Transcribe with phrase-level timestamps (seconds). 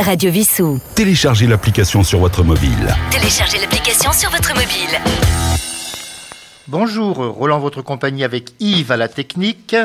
[0.00, 0.80] Radio Vissou.
[0.94, 2.94] Téléchargez l'application sur votre mobile.
[3.10, 4.98] Téléchargez l'application sur votre mobile.
[6.68, 9.76] Bonjour, Roland, votre compagnie avec Yves à la technique.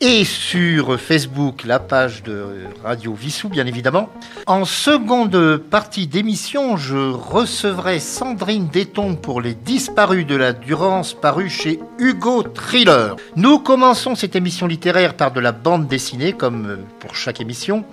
[0.00, 4.10] Et sur Facebook, la page de Radio Vissou, bien évidemment.
[4.46, 11.48] En seconde partie d'émission, je recevrai Sandrine Déton pour Les Disparus de la Durance, paru
[11.48, 13.16] chez Hugo Thriller.
[13.36, 17.84] Nous commençons cette émission littéraire par de la bande dessinée, comme pour chaque émission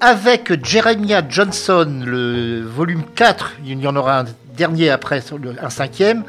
[0.00, 4.24] avec Jeremiah Johnson, le volume 4, il y en aura un
[4.56, 5.22] dernier après,
[5.62, 6.24] un cinquième.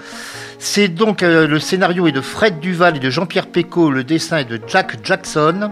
[0.60, 4.38] C'est donc euh, le scénario est de Fred Duval et de Jean-Pierre Pécaud, le dessin
[4.38, 5.72] est de Jack Jackson.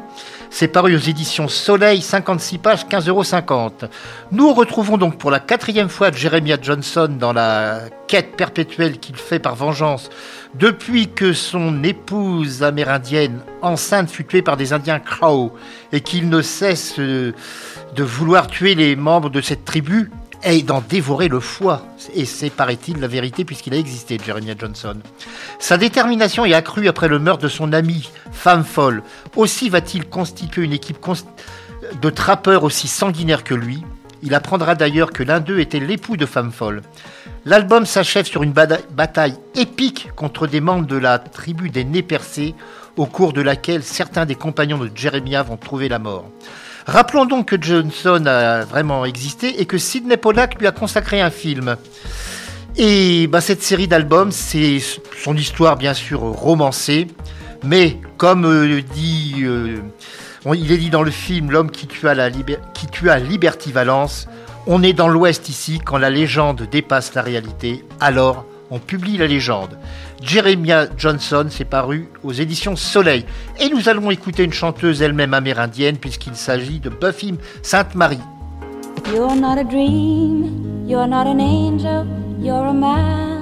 [0.50, 3.72] C'est paru aux éditions Soleil, 56 pages, 15,50 euros.
[4.31, 9.39] Nous retrouvons donc pour la quatrième fois Jeremiah Johnson dans la quête perpétuelle qu'il fait
[9.39, 10.09] par vengeance
[10.53, 15.52] depuis que son épouse amérindienne enceinte fut tuée par des Indiens Crow
[15.91, 17.34] et qu'il ne cesse euh,
[17.95, 20.12] de vouloir tuer les membres de cette tribu
[20.44, 21.81] et d'en dévorer le foie.
[22.13, 24.95] Et c'est, paraît-il, la vérité puisqu'il a existé, Jeremiah Johnson.
[25.59, 29.02] Sa détermination est accrue après le meurtre de son ami, femme folle.
[29.36, 30.97] Aussi va-t-il constituer une équipe
[32.02, 33.84] de trappeurs aussi sanguinaires que lui.
[34.23, 36.81] Il apprendra d'ailleurs que l'un d'eux était l'époux de femme folle.
[37.45, 42.56] L'album s'achève sur une bataille épique contre des membres de la tribu des nez percés,
[42.97, 46.30] au cours de laquelle certains des compagnons de Jeremiah vont trouver la mort.
[46.86, 51.31] Rappelons donc que Johnson a vraiment existé et que Sidney Pollack lui a consacré un
[51.31, 51.78] film.
[52.78, 54.80] Et bah, cette série d'albums, c'est
[55.23, 57.08] son histoire bien sûr romancée,
[57.63, 59.78] mais comme euh, dit, euh,
[60.53, 64.28] il est dit dans le film L'homme qui tua, la qui tua Liberty Valence,
[64.67, 69.28] on est dans l'Ouest ici quand la légende dépasse la réalité, alors on publie la
[69.28, 69.78] légende.
[70.21, 73.25] Jeremiah Johnson s'est paru aux éditions Soleil.
[73.59, 78.19] Et nous allons écouter une chanteuse elle-même amérindienne puisqu'il s'agit de Buffy Sainte-Marie.
[79.13, 82.05] You're not a dream, you're not an angel,
[82.39, 83.35] you're a man.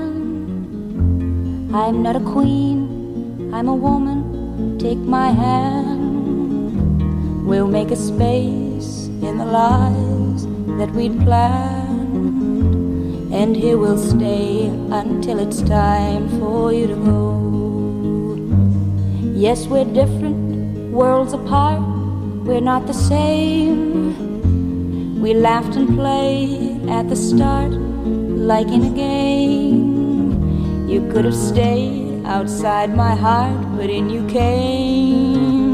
[1.73, 6.03] I'm not a queen, I'm a woman, take my hand.
[7.45, 10.45] We'll make a space in the lives
[10.77, 11.82] that we'd planned.
[13.33, 17.33] And here we'll stay until it's time for you to go.
[19.33, 21.81] Yes, we're different, worlds apart,
[22.45, 23.81] we're not the same.
[25.19, 30.87] We laughed and played at the start, like in a game.
[30.87, 35.65] You could have stayed outside my heart, but in you came.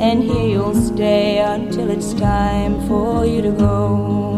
[0.00, 4.28] And here you'll stay until it's time for you to go.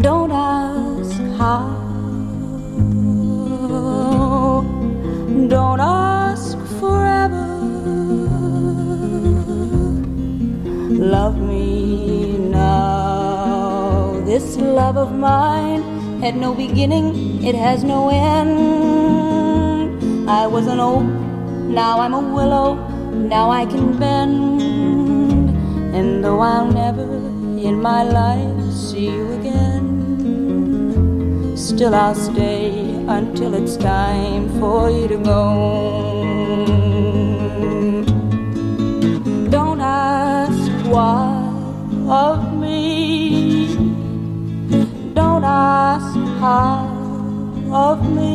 [0.00, 1.68] Don't ask how.
[5.48, 7.46] Don't ask forever.
[10.88, 14.22] Love me now.
[14.24, 15.82] This love of mine
[16.20, 18.56] had no beginning, it has no end.
[20.28, 21.04] I was an oak,
[21.68, 22.76] now I'm a willow,
[23.12, 24.85] now I can bend.
[25.96, 27.08] And though I'll never
[27.68, 29.86] in my life see you again,
[31.56, 32.68] still I'll stay
[33.08, 35.46] until it's time for you to go.
[39.48, 41.32] Don't ask why
[42.10, 43.74] of me,
[45.14, 46.14] don't ask
[46.44, 46.90] how
[47.72, 48.34] of me,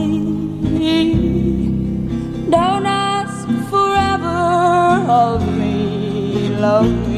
[2.49, 7.10] don't ask forever of me, love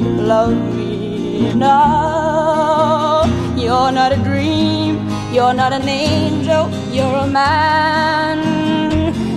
[0.00, 1.54] love me.
[1.54, 3.24] No,
[3.56, 8.38] you're not a dream, you're not an angel, you're a man.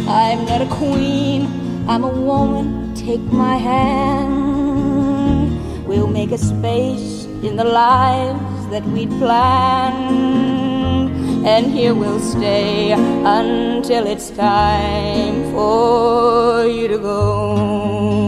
[0.08, 1.48] I'm not a queen,
[1.88, 2.94] I'm a woman.
[2.96, 4.30] Take my hand.
[5.88, 11.09] We'll make a space in the lives that we'd planned.
[11.48, 18.19] And here we'll stay until it's time for you to go.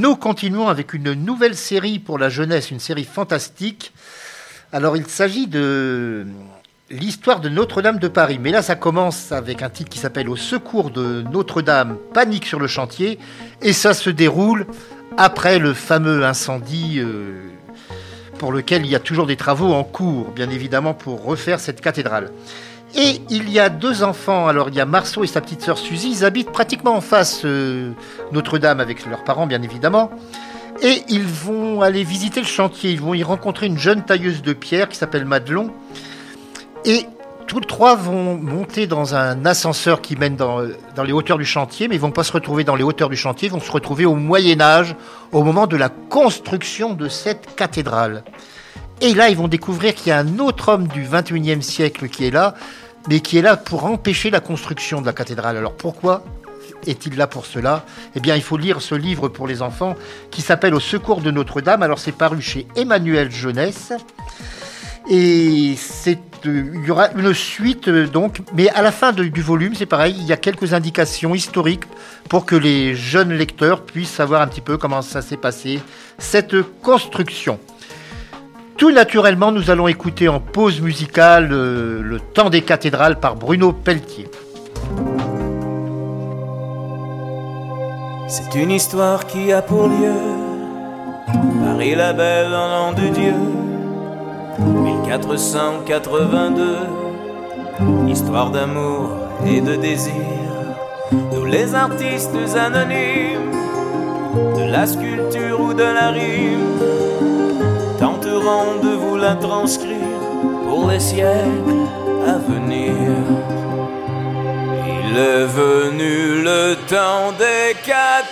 [0.00, 3.92] Nous continuons avec une nouvelle série pour la jeunesse, une série fantastique.
[4.72, 6.26] Alors il s'agit de
[6.88, 8.38] l'histoire de Notre-Dame de Paris.
[8.40, 12.58] Mais là ça commence avec un titre qui s'appelle Au secours de Notre-Dame, panique sur
[12.58, 13.18] le chantier.
[13.60, 14.66] Et ça se déroule
[15.18, 17.50] après le fameux incendie euh,
[18.38, 21.82] pour lequel il y a toujours des travaux en cours, bien évidemment, pour refaire cette
[21.82, 22.30] cathédrale.
[22.94, 25.78] Et il y a deux enfants, alors il y a Marceau et sa petite sœur
[25.78, 27.92] Suzy, ils habitent pratiquement en face euh,
[28.32, 30.10] Notre-Dame avec leurs parents bien évidemment.
[30.82, 32.90] Et ils vont aller visiter le chantier.
[32.92, 35.72] Ils vont y rencontrer une jeune tailleuse de pierre qui s'appelle Madelon.
[36.84, 37.06] Et
[37.46, 40.62] tous trois vont monter dans un ascenseur qui mène dans,
[40.94, 43.16] dans les hauteurs du chantier, mais ils vont pas se retrouver dans les hauteurs du
[43.16, 44.94] chantier, ils vont se retrouver au Moyen Âge,
[45.32, 48.22] au moment de la construction de cette cathédrale.
[49.02, 52.26] Et là, ils vont découvrir qu'il y a un autre homme du 21e siècle qui
[52.26, 52.54] est là,
[53.08, 55.56] mais qui est là pour empêcher la construction de la cathédrale.
[55.56, 56.22] Alors pourquoi
[56.86, 57.86] est-il là pour cela?
[58.14, 59.96] Eh bien, il faut lire ce livre pour les enfants
[60.30, 61.82] qui s'appelle Au secours de Notre-Dame.
[61.82, 63.92] Alors, c'est paru chez Emmanuel Jeunesse.
[65.08, 65.76] Et
[66.06, 66.14] euh,
[66.44, 70.14] il y aura une suite euh, donc, mais à la fin du volume, c'est pareil,
[70.18, 71.84] il y a quelques indications historiques
[72.28, 75.80] pour que les jeunes lecteurs puissent savoir un petit peu comment ça s'est passé,
[76.18, 77.58] cette construction.
[78.80, 83.74] Tout naturellement, nous allons écouter en pause musicale euh, Le temps des cathédrales par Bruno
[83.74, 84.30] Pelletier.
[88.26, 90.14] C'est une histoire qui a pour lieu
[91.62, 93.34] Paris la belle en l'an de Dieu.
[94.58, 96.78] 1482
[98.08, 99.10] Histoire d'amour
[99.46, 100.14] et de désir.
[101.34, 103.52] Nous les artistes anonymes
[104.56, 106.69] De la sculpture ou de la rime
[108.22, 109.96] De vous la transcrire
[110.68, 111.86] Pour les siècles
[112.26, 112.92] à venir
[115.10, 118.30] il est venu le temps des cathédrales.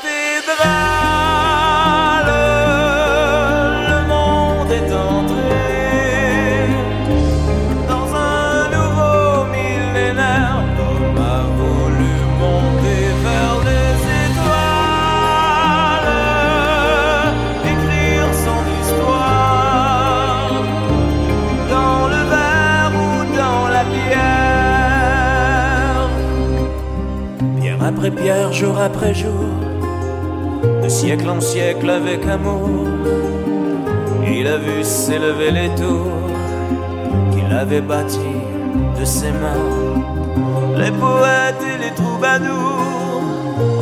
[28.11, 29.45] Pierre, jour après jour,
[30.83, 32.89] de siècle en siècle avec amour,
[34.27, 36.29] il a vu s'élever les tours
[37.33, 38.43] qu'il avait bâties
[38.99, 39.99] de ses mains.
[40.77, 42.79] Les poètes et les troubadours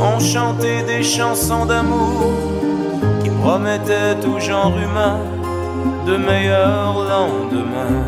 [0.01, 2.33] ont chanté des chansons d'amour
[3.23, 5.19] qui promettaient au genre humain
[6.07, 8.07] de meilleurs lendemains.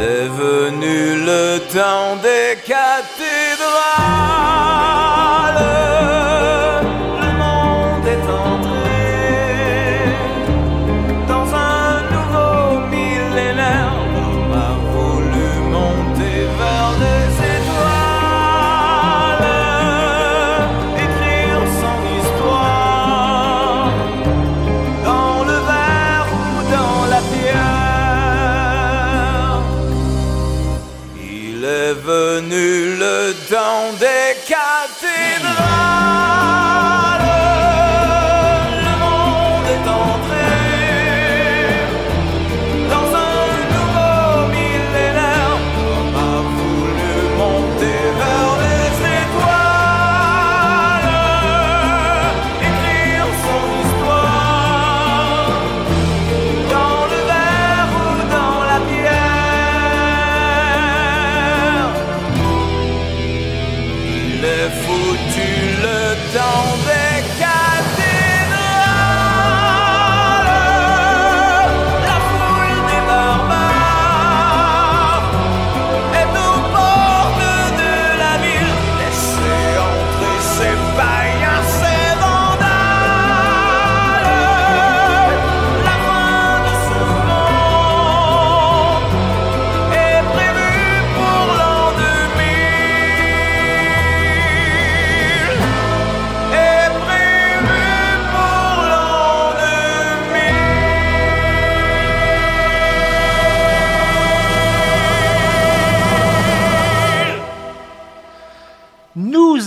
[0.00, 3.18] Il est venu le temps des cathédrales.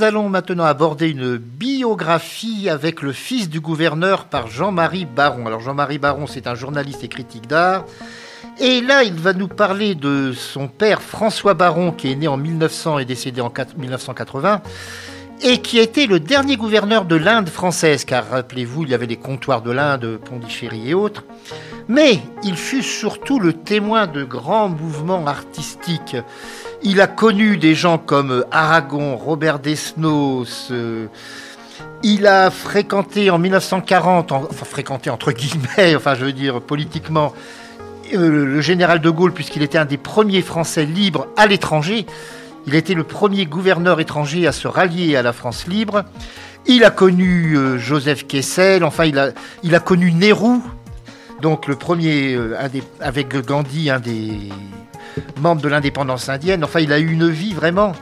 [0.02, 5.46] Nous allons maintenant aborder une biographie avec le fils du gouverneur par Jean-Marie Baron.
[5.46, 7.86] Alors Jean-Marie Baron, c'est un journaliste et critique d'art.
[8.60, 12.36] Et là, il va nous parler de son père François Baron, qui est né en
[12.36, 14.64] 1900 et décédé en 4 1980,
[15.44, 19.06] et qui a été le dernier gouverneur de l'Inde française, car rappelez-vous, il y avait
[19.06, 21.26] les comptoirs de l'Inde, Pondichéry et autres.
[21.88, 26.18] Mais il fut surtout le témoin de grands mouvements artistiques.
[26.84, 30.68] Il a connu des gens comme Aragon, Robert Desnos.
[30.72, 31.06] euh,
[32.04, 37.34] il a fréquenté en 1940, en- enfin fréquenté entre guillemets, enfin je veux dire politiquement,
[38.16, 42.06] euh, le général de Gaulle, puisqu'il était un des premiers Français libres à l'étranger.
[42.68, 46.04] Il était le premier gouverneur étranger à se rallier à la France libre.
[46.68, 49.18] Il a connu euh, Joseph Kessel, enfin il
[49.76, 50.58] a, connu Nehru,
[51.42, 52.38] donc le premier,
[53.00, 54.50] avec Gandhi, un des
[55.42, 56.64] membres de l'indépendance indienne.
[56.64, 57.94] Enfin, il a eu une vie vraiment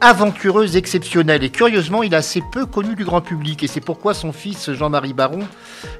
[0.00, 1.42] aventureuse, exceptionnelle.
[1.42, 3.62] Et curieusement, il a assez peu connu du grand public.
[3.62, 5.40] Et c'est pourquoi son fils, Jean-Marie Baron,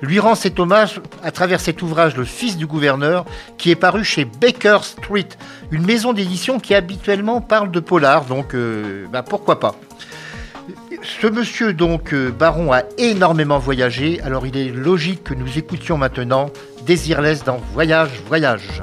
[0.02, 3.24] lui rend cet hommage à travers cet ouvrage, Le fils du gouverneur,
[3.56, 5.28] qui est paru chez Baker Street,
[5.70, 8.24] une maison d'édition qui habituellement parle de polar.
[8.24, 9.74] Donc, euh, bah, pourquoi pas
[11.20, 15.96] ce monsieur donc euh, Baron a énormément voyagé, alors il est logique que nous écoutions
[15.96, 16.50] maintenant
[16.86, 18.82] Désirless dans Voyage, Voyage.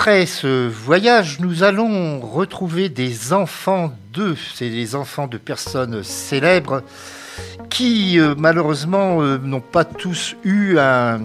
[0.00, 4.34] Après ce voyage, nous allons retrouver des enfants d'eux.
[4.54, 6.82] C'est les enfants de personnes célèbres
[7.68, 11.18] qui, euh, malheureusement, euh, n'ont pas tous eu à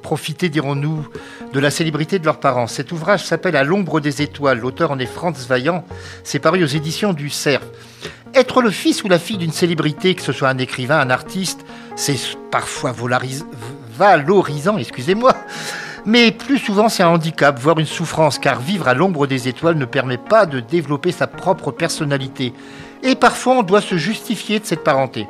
[0.00, 1.06] profiter, dirons-nous,
[1.52, 2.66] de la célébrité de leurs parents.
[2.66, 4.60] Cet ouvrage s'appelle À l'ombre des étoiles.
[4.60, 5.84] L'auteur en est Franz Vaillant.
[6.22, 7.60] C'est paru aux éditions du Cerf.
[8.32, 11.66] Être le fils ou la fille d'une célébrité, que ce soit un écrivain, un artiste,
[11.94, 12.16] c'est
[12.50, 12.94] parfois
[13.98, 15.36] valorisant, excusez-moi.
[16.06, 19.78] Mais plus souvent, c'est un handicap, voire une souffrance, car vivre à l'ombre des étoiles
[19.78, 22.52] ne permet pas de développer sa propre personnalité.
[23.02, 25.26] Et parfois, on doit se justifier de cette parenté.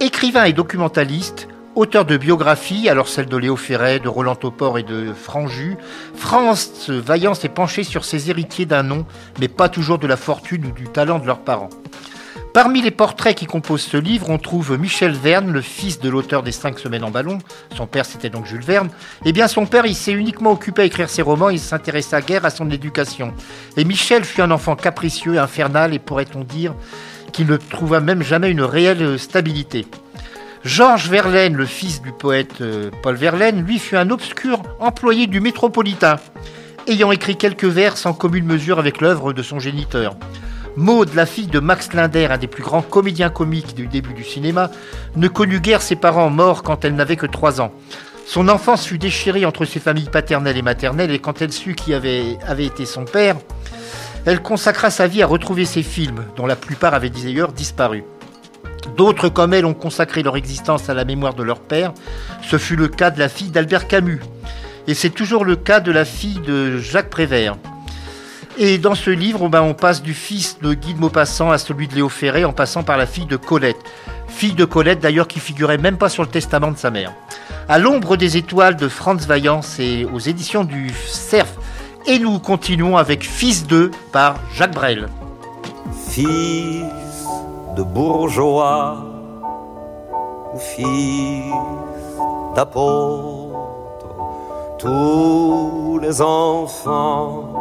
[0.00, 4.82] Écrivain et documentaliste, auteur de biographies, alors celles de Léo Ferret, de Roland Topor et
[4.82, 5.76] de Franju,
[6.14, 9.04] France Vaillant s'est penché sur ses héritiers d'un nom,
[9.40, 11.70] mais pas toujours de la fortune ou du talent de leurs parents.
[12.52, 16.42] Parmi les portraits qui composent ce livre, on trouve Michel Verne, le fils de l'auteur
[16.42, 17.38] des Cinq Semaines en Ballon.
[17.74, 18.90] Son père, c'était donc Jules Verne.
[19.24, 22.44] Eh bien, son père, il s'est uniquement occupé à écrire ses romans, il s'intéressa guère
[22.44, 23.32] à son éducation.
[23.78, 26.74] Et Michel fut un enfant capricieux, infernal, et pourrait-on dire
[27.32, 29.86] qu'il ne trouva même jamais une réelle stabilité.
[30.62, 35.40] Georges Verlaine, le fils du poète euh, Paul Verlaine, lui fut un obscur employé du
[35.40, 36.16] métropolitain,
[36.86, 40.16] ayant écrit quelques vers sans commune mesure avec l'œuvre de son géniteur.
[40.76, 44.24] Maude, la fille de Max Linder, un des plus grands comédiens comiques du début du
[44.24, 44.70] cinéma,
[45.16, 47.72] ne connut guère ses parents morts quand elle n'avait que trois ans.
[48.26, 51.92] Son enfance fut déchirée entre ses familles paternelles et maternelles, et quand elle sut qui
[51.92, 53.36] avait été son père,
[54.24, 58.04] elle consacra sa vie à retrouver ses films, dont la plupart avaient d'ailleurs disparu.
[58.96, 61.92] D'autres comme elle ont consacré leur existence à la mémoire de leur père.
[62.42, 64.20] Ce fut le cas de la fille d'Albert Camus.
[64.86, 67.56] Et c'est toujours le cas de la fille de Jacques Prévert.
[68.58, 71.88] Et dans ce livre, ben, on passe du fils de Guy de Maupassant à celui
[71.88, 73.78] de Léo Ferré, en passant par la fille de Colette.
[74.28, 77.12] Fille de Colette d'ailleurs qui figurait même pas sur le testament de sa mère.
[77.68, 81.48] À l'ombre des étoiles de Franz Vaillant, c'est aux éditions du Cerf.
[82.06, 85.08] Et nous continuons avec Fils d'eux par Jacques Brel.
[86.08, 86.84] Fils
[87.76, 89.06] de bourgeois
[90.52, 91.54] ou fils
[92.54, 93.58] d'apôtre,
[94.78, 97.51] tous les enfants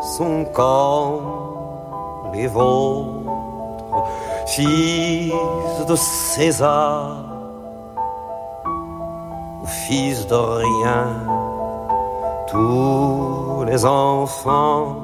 [0.00, 4.04] sont comme les vôtres,
[4.46, 5.32] fils
[5.88, 7.16] de César
[9.62, 11.06] ou fils de rien,
[12.48, 14.96] tous les enfants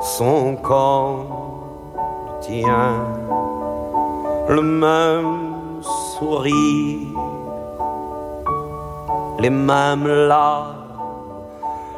[0.00, 1.26] sont comme
[2.26, 2.94] le tien,
[4.48, 5.82] le même
[6.18, 7.18] sourire,
[9.38, 10.74] les mêmes larmes,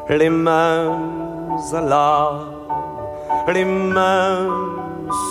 [0.09, 1.26] les mêmes
[1.75, 2.57] alarmes,
[3.49, 4.77] les mêmes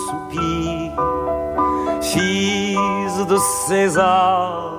[0.06, 0.96] soupirs,
[2.00, 3.36] fils de
[3.66, 4.72] César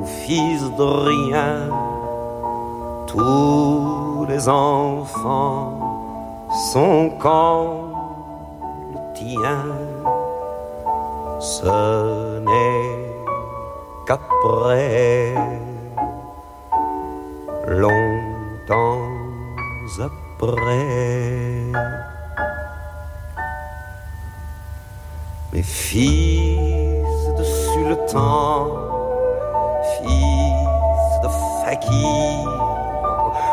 [0.00, 1.54] ou fils de rien,
[3.06, 5.78] tous les enfants
[6.72, 7.92] sont comme
[8.92, 9.64] le tien.
[11.40, 13.14] Ce n'est
[14.06, 15.34] qu'après,
[17.66, 19.07] longtemps
[19.96, 21.72] après,
[25.52, 28.68] mes fils de sultan,
[29.96, 31.28] fils de
[31.62, 32.48] fakir,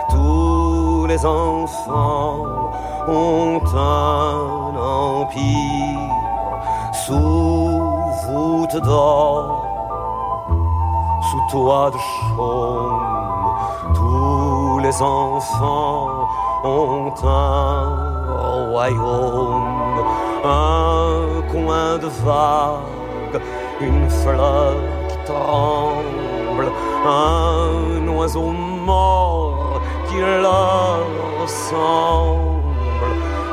[0.10, 2.72] tous les enfants
[3.08, 6.10] ont un empire
[7.06, 7.82] sous
[8.28, 9.64] voûte d'or,
[11.32, 13.16] sous toit de chaume.
[13.94, 16.25] Tous les enfants
[16.66, 20.04] ont un royaume,
[20.44, 23.42] un coin de vague,
[23.82, 24.76] une fleur
[25.08, 26.68] qui tremble,
[27.06, 31.06] un oiseau mort qui leur
[31.42, 32.64] ressemble.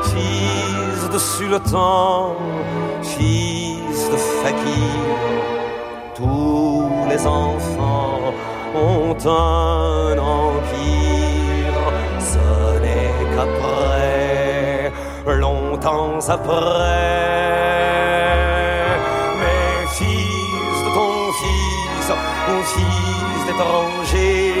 [0.03, 2.35] Fils de sultan,
[3.03, 5.05] fils de fakir,
[6.15, 8.33] tous les enfants
[8.75, 11.22] ont un empire.
[13.35, 14.91] Qu'après,
[15.25, 16.99] longtemps après,
[19.41, 22.07] mes fils de ton fils,
[22.47, 24.53] mon fils d'étranger,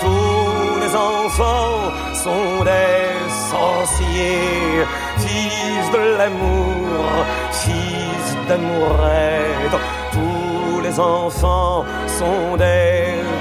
[0.00, 1.92] tous les enfants
[2.24, 3.12] sont des
[3.50, 4.84] sorciers,
[5.18, 7.04] fils de l'amour,
[7.52, 9.76] fils d'amourette,
[10.10, 11.84] tous les enfants
[12.18, 13.31] sont des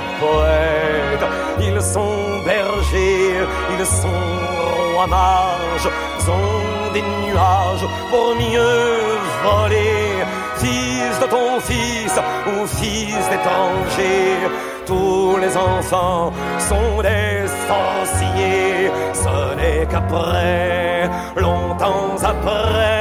[1.60, 3.45] ils sont bergers,
[3.77, 4.23] ils sont
[4.93, 8.99] rois mages, ils ont des nuages pour mieux
[9.43, 10.23] voler,
[10.57, 12.13] fils de ton fils
[12.47, 14.38] ou fils d'étranger,
[14.86, 18.91] tous les enfants sont des sorciers.
[19.13, 23.01] Ce n'est qu'après, longtemps après.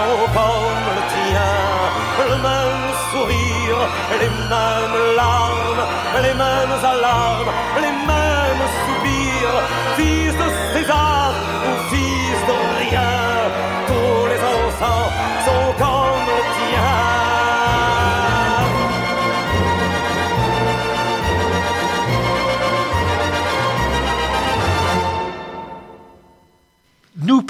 [0.00, 1.56] Sont comme le tien.
[2.30, 3.80] Le même sourire,
[4.20, 5.84] les mêmes larmes,
[6.26, 7.52] les mêmes alarmes,
[7.84, 9.58] les mêmes soupirs.
[9.96, 10.48] Fils de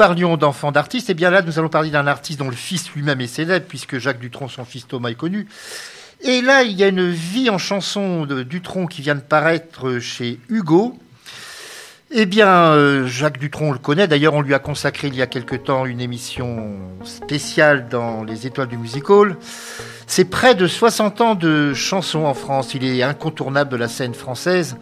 [0.00, 3.20] parlions d'enfants d'artistes, et bien là, nous allons parler d'un artiste dont le fils lui-même
[3.20, 5.46] est célèbre, puisque Jacques Dutronc, son fils Thomas, est connu.
[6.22, 9.98] Et là, il y a une vie en chanson de Dutronc qui vient de paraître
[9.98, 10.98] chez Hugo.
[12.10, 14.08] Eh bien, euh, Jacques Dutronc, on le connaît.
[14.08, 18.46] D'ailleurs, on lui a consacré il y a quelque temps une émission spéciale dans les
[18.46, 19.36] Étoiles du Music Hall.
[20.06, 22.72] C'est près de 60 ans de chansons en France.
[22.72, 24.78] Il est incontournable de la scène française.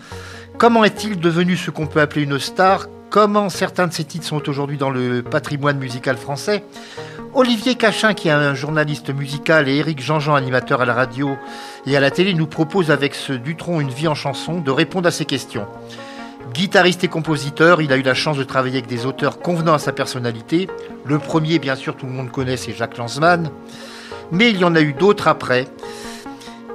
[0.58, 4.46] Comment est-il devenu ce qu'on peut appeler une star Comment certains de ses titres sont
[4.50, 6.62] aujourd'hui dans le patrimoine musical français
[7.32, 11.30] Olivier Cachin, qui est un journaliste musical, et Éric Jean-Jean, animateur à la radio
[11.86, 15.08] et à la télé, nous proposent avec ce Dutronc une vie en chanson de répondre
[15.08, 15.66] à ces questions.
[16.52, 19.78] Guitariste et compositeur, il a eu la chance de travailler avec des auteurs convenant à
[19.78, 20.68] sa personnalité.
[21.06, 23.50] Le premier, bien sûr, tout le monde connaît, c'est Jacques Lanzmann.
[24.32, 25.66] Mais il y en a eu d'autres après.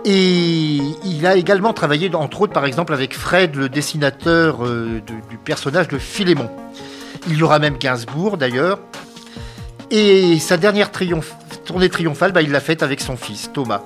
[0.06, 5.38] Et il a également travaillé, entre autres, par exemple, avec Fred, le dessinateur euh, du
[5.38, 6.50] personnage de Philémon.
[7.28, 8.80] Il y aura même Gainsbourg, d'ailleurs.
[9.92, 10.92] Et sa dernière
[11.66, 13.84] tournée triomphale, bah, il l'a faite avec son fils, Thomas.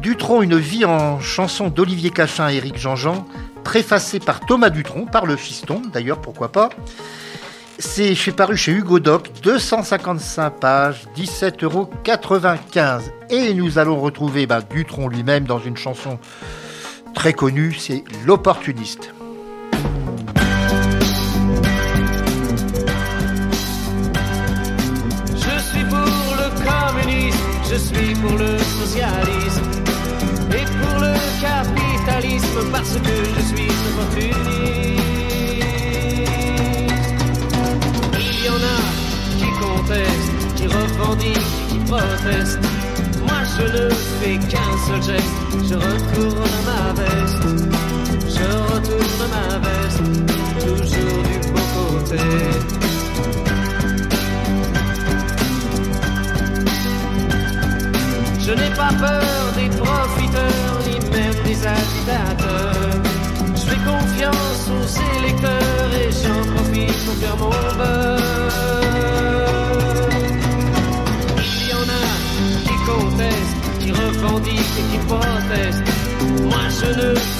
[0.00, 3.26] Dutronc, une vie en chanson d'Olivier Cachin et Éric Jean-Jean,
[3.64, 6.70] préfacée par Thomas Dutronc, par le fiston, d'ailleurs, pourquoi pas.
[7.82, 11.90] C'est paru chez Hugo Doc, 255 pages, 17,95 euros.
[13.30, 16.18] Et nous allons retrouver bah, Dutronc lui-même dans une chanson
[17.14, 19.14] très connue, c'est L'opportuniste.
[25.34, 27.38] Je suis pour le communisme,
[27.70, 29.70] je suis pour le socialisme
[30.50, 33.19] et pour le capitalisme parce que
[41.70, 42.58] qui protestent.
[43.20, 47.46] Moi je ne fais qu'un seul geste, je retourne ma veste,
[48.28, 50.08] je retourne ma veste,
[50.60, 52.49] toujours du bon côté.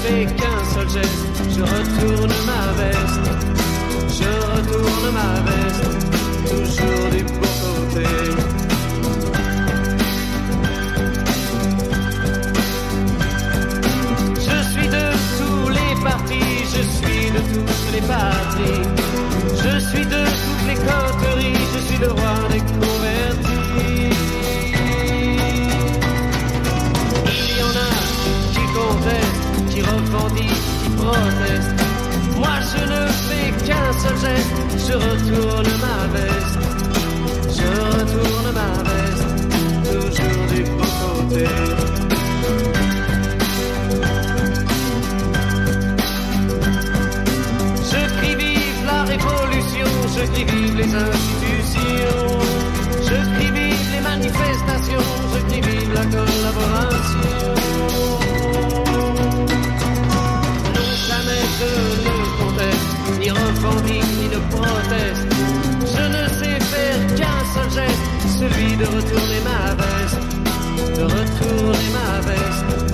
[0.01, 3.27] Fais qu'un seul geste, je retourne ma veste.
[4.19, 5.85] Je retourne ma veste,
[6.49, 8.07] toujours du bon côté.
[14.47, 15.05] Je suis de
[15.37, 18.83] tous les partis, je suis de toutes les patries.
[19.63, 22.40] Je suis de toutes les coteries, je suis le roi
[34.03, 36.59] je retourne ma veste.
[37.57, 39.31] Je retourne ma veste,
[39.85, 41.45] toujours du bon côté.
[47.91, 51.40] Je crie vive la révolution, je crie vive les institutions,
[63.85, 65.27] ni ne proteste.
[65.81, 70.19] Je ne sais faire qu'un seul geste, celui de retourner ma veste,
[70.97, 72.90] de retourner ma veste,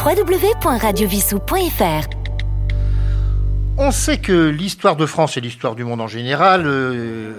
[0.00, 2.08] www.radiovissou.fr
[3.76, 7.34] On sait que l'histoire de France et l'histoire du monde en général euh,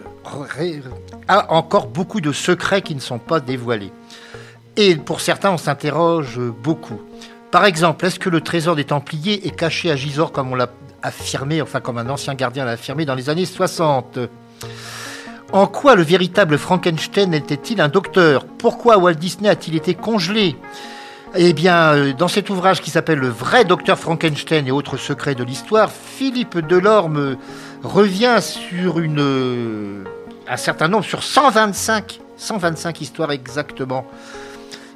[1.28, 3.91] a encore beaucoup de secrets qui ne sont pas dévoilés.
[4.78, 7.02] Et pour certains, on s'interroge beaucoup.
[7.50, 10.69] Par exemple, est-ce que le trésor des Templiers est caché à Gisors comme on l'a
[11.02, 14.19] affirmé, enfin comme un ancien gardien l'a affirmé dans les années 60
[15.52, 18.45] En quoi le véritable Frankenstein était-il un docteur?
[18.45, 20.56] Pourquoi Walt Disney a-t-il été congelé?
[21.35, 25.35] Eh bien, euh, dans cet ouvrage qui s'appelle Le vrai docteur Frankenstein et autres secrets
[25.35, 27.35] de l'histoire, Philippe Delorme euh,
[27.83, 30.03] revient sur euh,
[30.47, 34.05] un certain nombre, sur 125, 125 histoires exactement,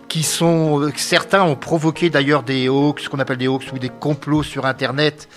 [0.09, 3.89] qui sont, certains ont provoqué d'ailleurs des hoax, ce qu'on appelle des hoax ou des
[3.89, 5.29] complots sur Internet.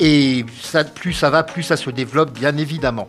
[0.00, 0.46] Et
[0.94, 3.08] plus ça va, plus ça se développe, bien évidemment.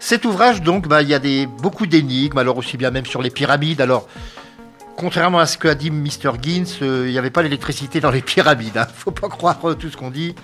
[0.00, 3.30] Cet ouvrage, donc, bah, il y a beaucoup d'énigmes, alors aussi bien même sur les
[3.30, 3.80] pyramides.
[3.80, 4.06] Alors,
[4.96, 6.32] contrairement à ce qu'a dit Mr.
[6.42, 8.74] Gins, euh, il n'y avait pas l'électricité dans les pyramides.
[8.88, 10.34] Il faut pas croire euh, tout ce qu'on dit.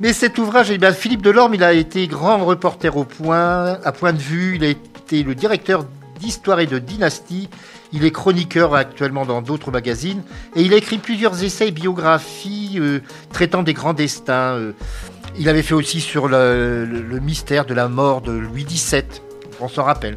[0.00, 4.12] Mais cet ouvrage, eh Philippe Delorme, il a été grand reporter au point, à point
[4.12, 4.56] de vue.
[4.56, 5.84] Il a été le directeur
[6.18, 7.48] d'histoire et de dynastie.
[7.92, 10.22] Il est chroniqueur actuellement dans d'autres magazines.
[10.56, 13.00] Et il a écrit plusieurs essais et biographies euh,
[13.32, 14.58] traitant des grands destins.
[15.38, 19.02] il avait fait aussi sur le- le mystère de la mort de Louis XVII.
[19.60, 20.16] On s'en rappelle.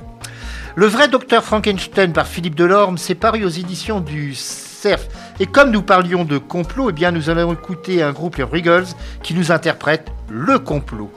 [0.77, 5.07] Le vrai docteur Frankenstein par Philippe Delorme s'est paru aux éditions du CERF.
[5.39, 8.83] Et comme nous parlions de complot, eh bien nous allons écouter un groupe, les Riggles,
[9.23, 11.09] qui nous interprète le complot.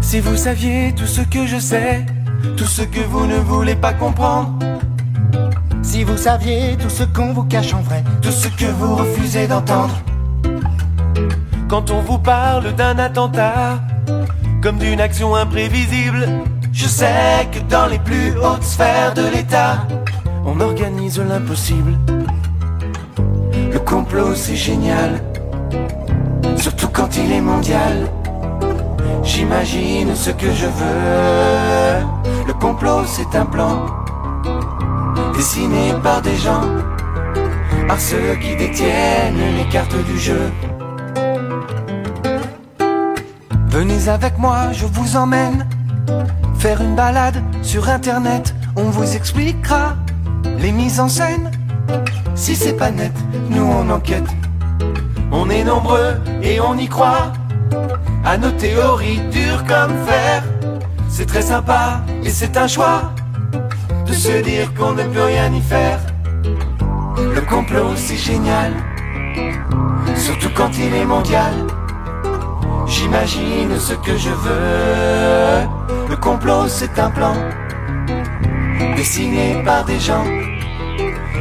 [0.00, 2.06] Si vous saviez tout ce que je sais,
[2.56, 4.73] tout ce que vous ne voulez pas comprendre.
[5.94, 9.46] Si vous saviez tout ce qu'on vous cache en vrai, tout ce que vous refusez
[9.46, 9.94] d'entendre.
[11.68, 13.80] Quand on vous parle d'un attentat,
[14.60, 16.28] comme d'une action imprévisible,
[16.72, 19.86] je sais que dans les plus hautes sphères de l'État,
[20.44, 21.96] on organise l'impossible.
[23.72, 25.22] Le complot c'est génial,
[26.56, 28.10] surtout quand il est mondial.
[29.22, 32.04] J'imagine ce que je veux.
[32.48, 34.03] Le complot, c'est un plan
[35.34, 36.62] dessiné par des gens,
[37.88, 40.50] par ceux qui détiennent les cartes du jeu.
[43.68, 45.66] Venez avec moi, je vous emmène
[46.58, 48.54] faire une balade sur internet.
[48.76, 49.96] On vous expliquera
[50.58, 51.50] les mises en scène.
[52.34, 53.12] Si c'est pas net,
[53.50, 54.28] nous on enquête.
[55.32, 57.32] On est nombreux et on y croit
[58.24, 60.44] à nos théories dures comme fer.
[61.08, 63.13] C'est très sympa et c'est un choix
[64.06, 66.00] de se dire qu'on ne peut rien y faire.
[67.16, 68.72] Le complot c'est génial,
[70.16, 71.54] surtout quand il est mondial.
[72.86, 75.66] J'imagine ce que je veux.
[76.10, 77.34] Le complot c'est un plan
[78.96, 80.24] dessiné par des gens,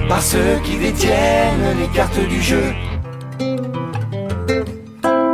[0.08, 2.74] par ceux qui détiennent les cartes du jeu.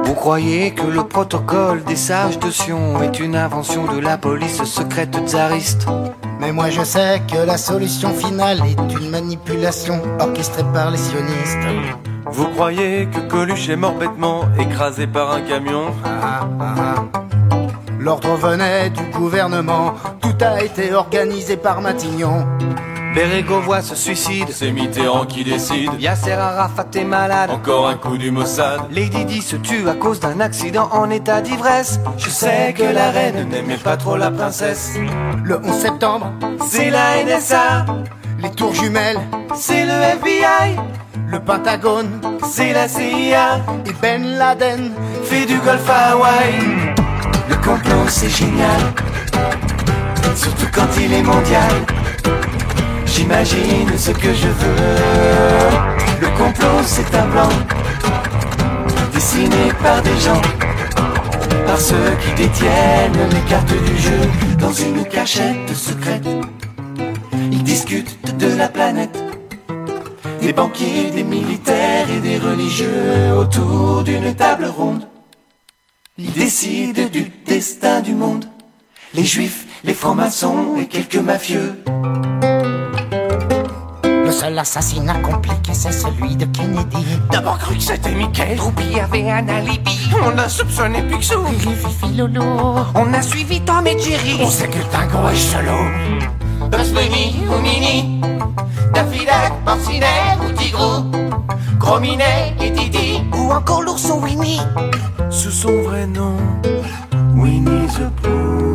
[0.03, 4.63] Vous croyez que le protocole des sages de Sion est une invention de la police
[4.63, 5.87] secrète tsariste?
[6.39, 11.67] Mais moi je sais que la solution finale est une manipulation orchestrée par les sionistes.
[12.31, 15.93] Vous croyez que Coluche est mort bêtement, écrasé par un camion?
[16.05, 17.05] Ah, ah, ah.
[17.99, 22.47] L'ordre venait du gouvernement, tout a été organisé par Matignon.
[23.13, 25.89] Bérégovoy se suicide, c'est Mitterrand qui décide.
[25.99, 28.81] Yasser Arafat est malade, encore un coup du Mossad.
[28.91, 31.99] Lady Di se tue à cause d'un accident en état d'ivresse.
[32.17, 34.93] Je sais que la reine n'aimait pas trop la princesse.
[35.43, 36.31] Le 11 septembre,
[36.67, 37.85] C'est la NSA,
[38.41, 39.19] les tours jumelles,
[39.55, 40.75] c'est le FBI,
[41.27, 43.59] le Pentagone c'est la CIA.
[43.87, 44.91] et Ben Laden.
[45.23, 46.53] Fait du golf à Hawaï.
[47.49, 48.81] Le complot c'est génial,
[50.35, 51.71] surtout quand il est mondial.
[53.19, 54.75] J'imagine ce que je veux.
[56.21, 57.49] Le complot c'est un plan
[59.13, 60.41] dessiné par des gens,
[61.65, 64.21] par ceux qui détiennent les cartes du jeu
[64.57, 66.25] dans une cachette secrète.
[67.51, 69.21] Ils discutent de la planète.
[70.41, 75.05] Des banquiers, des militaires et des religieux autour d'une table ronde.
[76.17, 78.45] Ils décident du destin du monde.
[79.13, 81.75] Les juifs, les francs-maçons et quelques mafieux.
[84.39, 87.05] Seul assassinat compliqué, c'est celui de Kennedy.
[87.29, 88.55] D'abord cru que c'était Mickey.
[88.55, 89.99] Troupi avait un alibi.
[90.23, 91.45] On a soupçonné Picsou.
[91.45, 92.41] Fifi, Lolo.
[92.95, 94.39] On a suivi Tom et Jerry.
[94.41, 96.69] On sait que Tango est solo.
[96.71, 98.21] Bugs Bunny ou Mini.
[98.93, 101.03] Daffy Duck, Porcinet ou Tigrou.
[101.77, 104.61] Gros Minet et Didi, ou encore l'ourson Winnie,
[105.29, 106.37] sous son vrai nom,
[107.35, 108.68] Winnie the Pooh.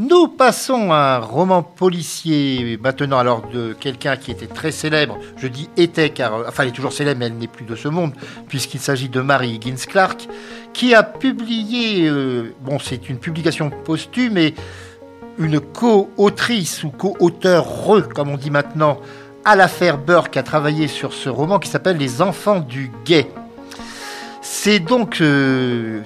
[0.00, 5.18] Nous passons à un roman policier maintenant, alors de quelqu'un qui était très célèbre.
[5.36, 7.88] Je dis était car, enfin, elle est toujours célèbre, mais elle n'est plus de ce
[7.88, 8.12] monde,
[8.46, 10.28] puisqu'il s'agit de Mary Higgins Clark,
[10.72, 14.54] qui a publié, euh, bon, c'est une publication posthume, et
[15.36, 17.66] une co-autrice ou co-auteur,
[18.14, 19.00] comme on dit maintenant,
[19.44, 23.28] à l'affaire Burke, a travaillé sur ce roman qui s'appelle Les Enfants du Guet.
[24.42, 25.20] C'est donc.
[25.20, 26.04] euh,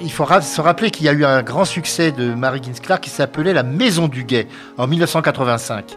[0.00, 3.02] il faut se rappeler qu'il y a eu un grand succès de Mary Higgins Clark
[3.02, 4.46] qui s'appelait La Maison du Guet
[4.78, 5.96] en 1985.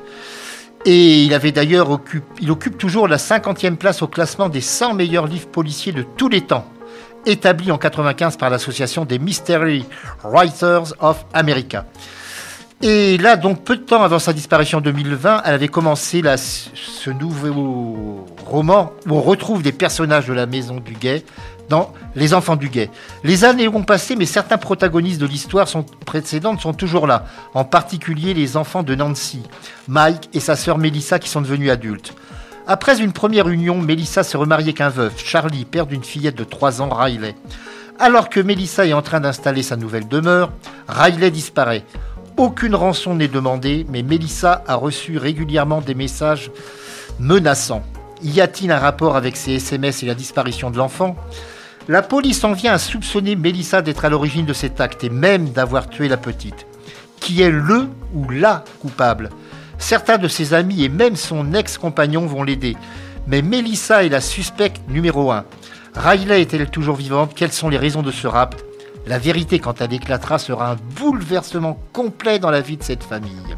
[0.85, 5.27] Et il avait d'ailleurs occupe, occupe toujours la 50e place au classement des 100 meilleurs
[5.27, 6.65] livres policiers de tous les temps,
[7.25, 9.85] établi en 95 par l'association des Mystery
[10.23, 11.85] Writers of America.
[12.81, 17.09] Et là, donc, peu de temps avant sa disparition en 2020, elle avait commencé ce
[17.09, 21.23] nouveau roman où on retrouve des personnages de la maison du guet
[21.69, 22.89] dans Les Enfants du guet.
[23.23, 25.67] Les années ont passé, mais certains protagonistes de l'histoire
[26.05, 29.41] précédente sont toujours là, en particulier les enfants de Nancy,
[29.87, 32.13] Mike et sa sœur Melissa qui sont devenus adultes.
[32.67, 36.43] Après une première union, Melissa s'est remariée avec un veuf, Charlie, père d'une fillette de
[36.43, 37.35] 3 ans, Riley.
[37.99, 40.51] Alors que Melissa est en train d'installer sa nouvelle demeure,
[40.87, 41.83] Riley disparaît.
[42.37, 46.51] Aucune rançon n'est demandée, mais Melissa a reçu régulièrement des messages
[47.19, 47.83] menaçants.
[48.23, 51.15] Y a-t-il un rapport avec ces SMS et la disparition de l'enfant?
[51.87, 55.51] La police en vient à soupçonner Melissa d'être à l'origine de cet acte et même
[55.51, 56.65] d'avoir tué la petite.
[57.19, 59.29] Qui est le ou la coupable?
[59.77, 62.75] Certains de ses amis et même son ex-compagnon vont l'aider.
[63.27, 65.45] Mais Melissa est la suspecte numéro un.
[65.95, 67.33] Riley est-elle toujours vivante?
[67.35, 68.65] Quelles sont les raisons de ce rapt?
[69.05, 73.55] La vérité, quand elle éclatera, sera un bouleversement complet dans la vie de cette famille.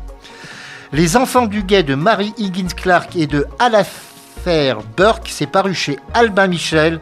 [0.91, 5.97] Les enfants du guet de Mary Higgins Clark et de Alafair Burke, c'est paru chez
[6.13, 6.99] Albin Michel,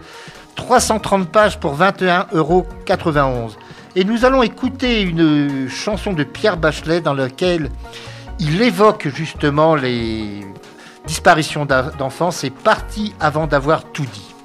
[0.55, 2.65] 330 pages pour 21,91 euros.
[3.95, 7.69] Et nous allons écouter une chanson de Pierre Bachelet dans laquelle
[8.39, 10.45] il évoque justement les
[11.07, 12.31] disparitions d'enfants.
[12.31, 14.35] C'est parti avant d'avoir tout dit.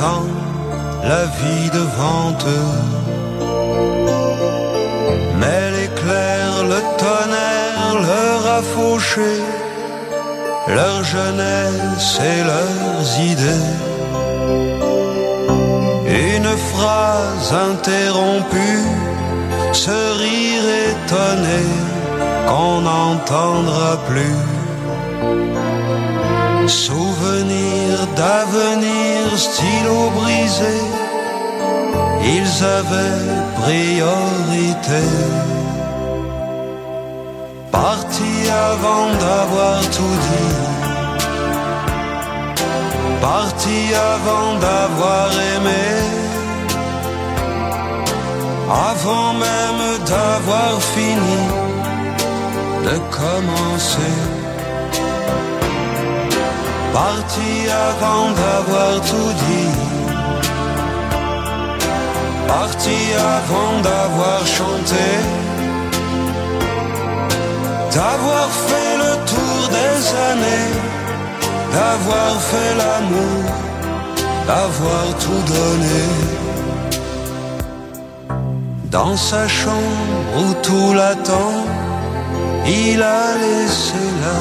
[0.00, 2.80] Le la vie devant eux.
[5.38, 9.40] Mais l'éclair, le tonnerre leur a fauché
[10.68, 13.74] leur jeunesse et leurs idées.
[16.34, 18.86] Une phrase interrompue,
[19.72, 21.62] ce rire étonné
[22.48, 24.36] qu'on n'entendra plus.
[28.18, 30.76] D'avenir, stylo brisé,
[32.36, 33.26] ils avaient
[33.62, 35.04] priorité.
[37.70, 40.56] Partis avant d'avoir tout dit,
[43.20, 45.86] partis avant d'avoir aimé,
[48.90, 51.40] avant même d'avoir fini
[52.86, 54.16] de commencer.
[56.92, 57.25] Parti
[57.88, 59.72] avant d'avoir tout dit.
[62.48, 62.98] Parti
[63.36, 65.06] avant d'avoir chanté.
[67.96, 69.98] D'avoir fait le tour des
[70.30, 70.72] années.
[71.76, 73.44] D'avoir fait l'amour.
[74.46, 76.02] D'avoir tout donné.
[78.90, 81.56] Dans sa chambre où tout l'attend,
[82.66, 84.38] il a laissé là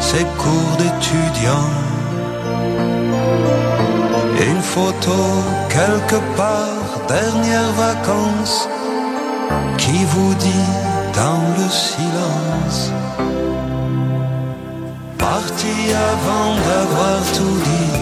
[0.00, 1.79] ses cours d'étudiant.
[4.62, 5.16] Photo
[5.68, 8.68] quelque part, dernière vacances,
[9.78, 10.70] qui vous dit
[11.14, 12.92] dans le silence.
[15.18, 15.74] Parti
[16.12, 17.98] avant d'avoir tout dit.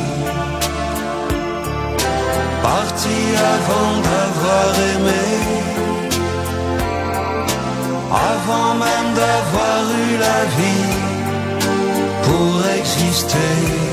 [2.62, 3.18] Parti
[3.54, 5.26] avant d'avoir aimé.
[8.32, 10.98] Avant même d'avoir eu la vie
[12.22, 13.88] pour exister.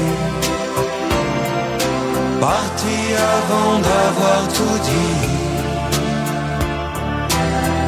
[2.45, 2.99] Parti
[3.37, 5.19] avant d'avoir tout dit.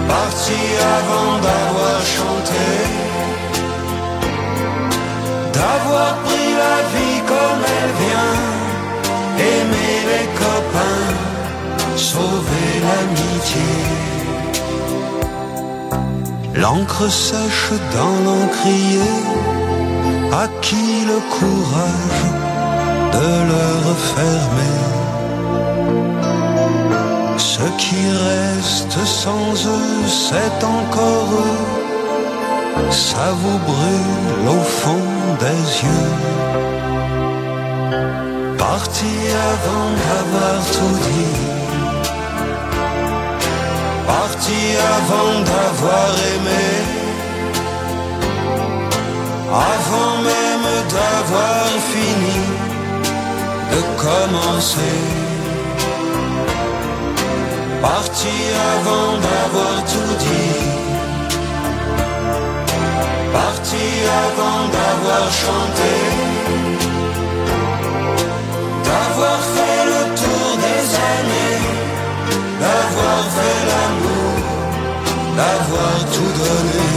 [0.07, 0.61] Parti
[0.97, 2.67] avant d'avoir chanté.
[5.53, 8.39] D'avoir pris la vie comme elle vient.
[9.51, 11.07] Aimer les copains.
[11.95, 13.73] Sauver l'amitié.
[16.55, 19.17] L'encre sèche dans l'encrier,
[20.33, 22.46] à qui le courage
[23.15, 24.77] de le refermer.
[27.37, 35.07] Ce qui reste sans eux, c'est encore eux, ça vous brûle au fond
[35.39, 36.15] des yeux.
[38.57, 39.13] Parti
[39.53, 41.45] avant d'avoir tout dit.
[44.07, 44.61] Parti
[44.97, 46.67] avant d'avoir aimé,
[49.73, 52.66] avant même d'avoir fini
[53.71, 54.97] de commencer.
[57.81, 58.35] Parti
[58.73, 60.63] avant d'avoir tout dit,
[63.31, 63.85] parti
[64.25, 65.93] avant d'avoir chanté,
[68.87, 71.77] d'avoir fait le tour des années.
[72.59, 74.37] D'avoir fait l'amour,
[75.37, 76.87] d'avoir tout donné.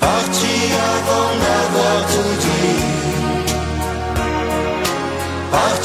[0.00, 0.54] Parti
[0.94, 2.91] avant d'avoir tout dit,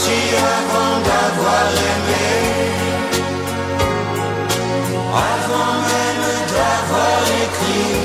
[0.08, 0.22] parti
[0.60, 2.30] avant d'avoir aimé,
[5.36, 7.98] avant même d'avoir écrit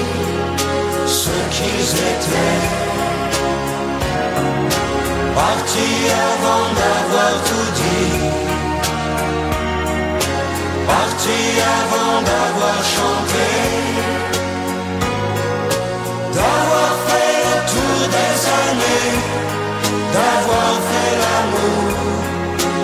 [1.07, 2.63] ce qu'ils étaient.
[5.35, 5.89] Parti
[6.31, 8.53] avant d'avoir tout dit
[10.87, 11.41] parti
[11.81, 13.47] avant d'avoir chanté,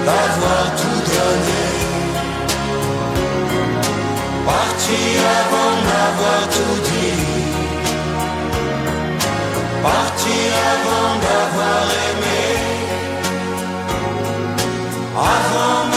[0.08, 1.64] d'avoir tout donné.
[4.50, 5.00] Parti
[5.40, 7.24] avant d'avoir tout dit,
[9.88, 10.36] parti
[10.72, 12.42] avant d'avoir aimé,
[15.36, 15.87] avant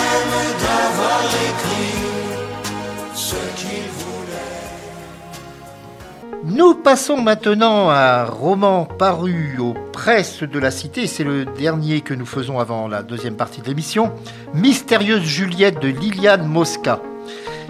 [6.43, 11.05] Nous passons maintenant à un roman paru aux presses de la cité.
[11.05, 14.11] C'est le dernier que nous faisons avant la deuxième partie de l'émission.
[14.55, 16.99] Mystérieuse Juliette de Liliane Mosca.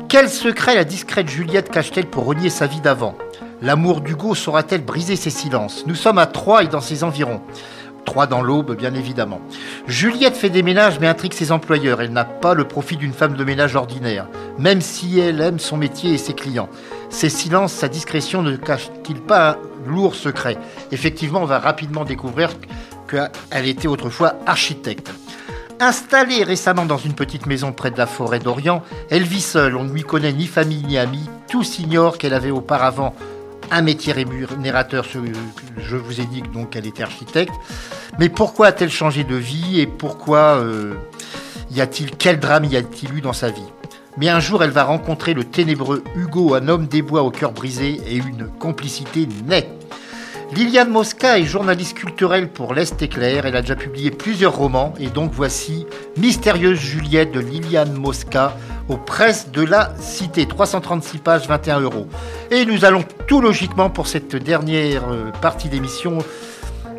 [0.08, 3.16] Quel secret la discrète Juliette cache-t-elle pour renier sa vie d'avant?
[3.62, 5.86] L'amour d'Hugo saura-t-elle briser ses silences?
[5.86, 7.42] Nous sommes à Troyes et dans ses environs.
[8.06, 9.42] Trois dans l'aube, bien évidemment.
[9.86, 12.02] Juliette fait des ménages mais intrigue ses employeurs.
[12.02, 15.78] Elle n'a pas le profit d'une femme de ménage ordinaire, même si elle aime son
[15.78, 16.70] métier et ses clients.
[17.12, 20.57] Ses silences, sa discrétion ne cachent-ils pas un lourd secret?
[20.91, 22.49] Effectivement, on va rapidement découvrir
[23.07, 25.12] qu'elle était autrefois architecte.
[25.80, 29.84] Installée récemment dans une petite maison près de la forêt d'Orient, elle vit seule, on
[29.84, 33.14] ne lui connaît ni famille ni amis, tous ignorent qu'elle avait auparavant
[33.72, 37.53] un métier rémunérateur, je vous ai dit donc qu'elle était architecte.
[38.20, 40.93] Mais pourquoi a-t-elle changé de vie et pourquoi euh,
[41.72, 43.62] y a-t-il quel drame y a-t-il eu dans sa vie?
[44.18, 47.51] Mais un jour, elle va rencontrer le ténébreux Hugo, un homme des bois au cœur
[47.51, 49.70] brisé et une complicité naît.
[50.53, 53.45] Liliane Mosca est journaliste culturelle pour l'Est éclair.
[53.45, 55.86] Elle a déjà publié plusieurs romans et donc voici
[56.18, 58.57] Mystérieuse Juliette de Liliane Mosca
[58.89, 60.45] aux presses de la Cité.
[60.45, 62.07] 336 pages, 21 euros.
[62.51, 66.18] Et nous allons tout logiquement pour cette dernière euh, partie d'émission,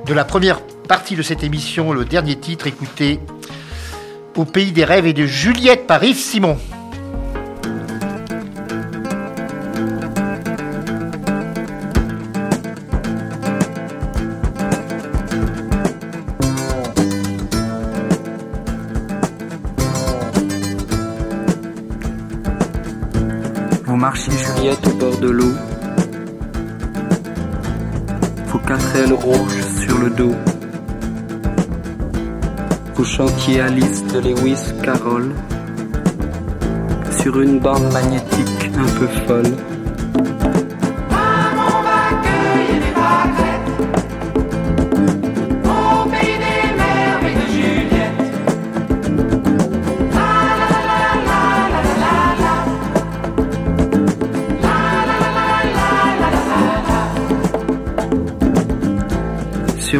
[0.06, 3.20] de la première partie de cette émission, le dernier titre, écoutez
[4.34, 6.56] Au pays des rêves et de Juliette par Yves Simon.
[29.23, 30.35] Rouges sur le dos.
[32.95, 35.33] Vous chantiez Alice de Lewis Carroll
[37.20, 39.72] sur une bande magnétique un peu folle.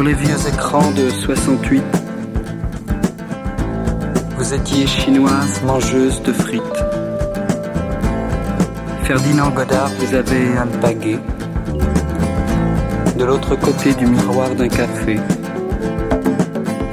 [0.05, 1.81] Les vieux écrans de 68,
[4.37, 6.83] vous étiez chinoise mangeuse de frites.
[9.03, 11.19] Ferdinand Godard vous avait alpagué
[13.17, 15.15] de l'autre côté du miroir d'un café.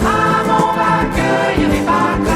[0.02, 2.29] Maman va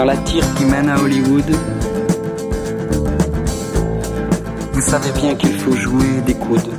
[0.00, 1.44] Dans la tire qui mène à Hollywood,
[4.72, 6.72] Vous savez bien qu'il faut jouer des coudes.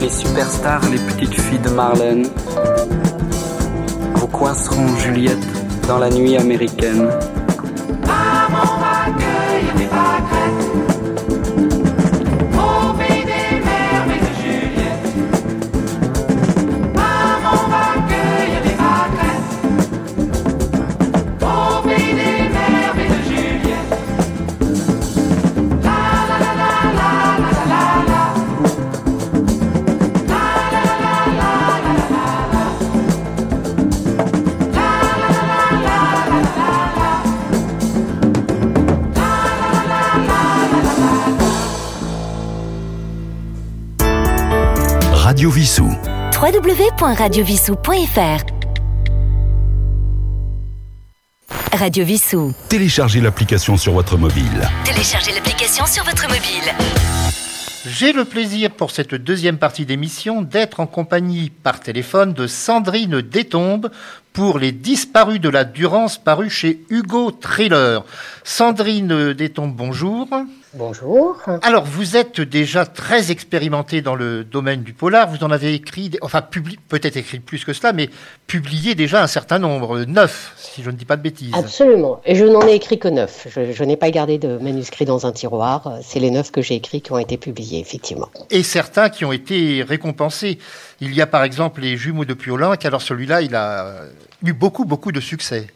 [0.00, 2.28] Les superstars, les petites filles de Marlène
[4.14, 5.44] vous coinceront Juliette
[5.88, 7.08] dans la nuit américaine.
[45.44, 45.90] Radio Vissou.
[46.40, 48.46] www.radiovissou.fr
[51.70, 52.54] Radio Vissou.
[52.70, 54.66] Téléchargez l'application sur votre mobile.
[54.86, 56.72] Téléchargez l'application sur votre mobile.
[57.84, 63.20] J'ai le plaisir pour cette deuxième partie d'émission d'être en compagnie par téléphone de Sandrine
[63.20, 63.90] Détombe
[64.32, 68.02] pour Les Disparus de la Durance paru chez Hugo Thriller.
[68.44, 70.26] Sandrine Détombe, bonjour.
[70.76, 71.40] Bonjour.
[71.62, 75.30] Alors, vous êtes déjà très expérimenté dans le domaine du polar.
[75.30, 76.42] Vous en avez écrit, enfin,
[76.88, 78.10] peut-être écrit plus que cela, mais
[78.48, 81.54] publié déjà un certain nombre, neuf, si je ne dis pas de bêtises.
[81.54, 82.20] Absolument.
[82.24, 83.46] Et je n'en ai écrit que neuf.
[83.54, 85.98] Je, je n'ai pas gardé de manuscrits dans un tiroir.
[86.02, 88.28] C'est les neuf que j'ai écrits qui ont été publiés, effectivement.
[88.50, 90.58] Et certains qui ont été récompensés.
[91.00, 92.74] Il y a par exemple les jumeaux de Piolenc.
[92.84, 94.00] Alors celui-là, il a
[94.44, 95.68] eu beaucoup, beaucoup de succès.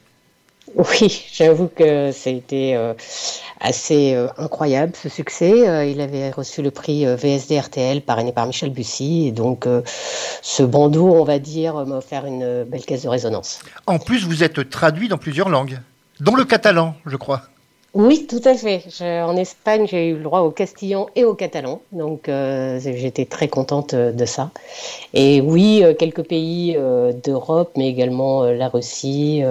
[0.74, 2.94] Oui, j'avoue que c'était euh,
[3.60, 5.68] assez euh, incroyable ce succès.
[5.68, 9.26] Euh, il avait reçu le prix VSD RTL parrainé par Michel Bussy.
[9.26, 9.66] Et donc,
[10.42, 13.60] ce bandeau, on va dire, m'a offert une belle caisse de résonance.
[13.86, 15.78] En plus, vous êtes traduit dans plusieurs langues,
[16.20, 17.42] dont le catalan, je crois.
[17.98, 18.84] Oui, tout à fait.
[19.02, 23.48] En Espagne, j'ai eu le droit au castillan et au catalan, donc euh, j'étais très
[23.48, 24.52] contente euh, de ça.
[25.14, 26.78] Et oui, euh, quelques pays
[27.24, 29.42] d'Europe, mais également la Russie.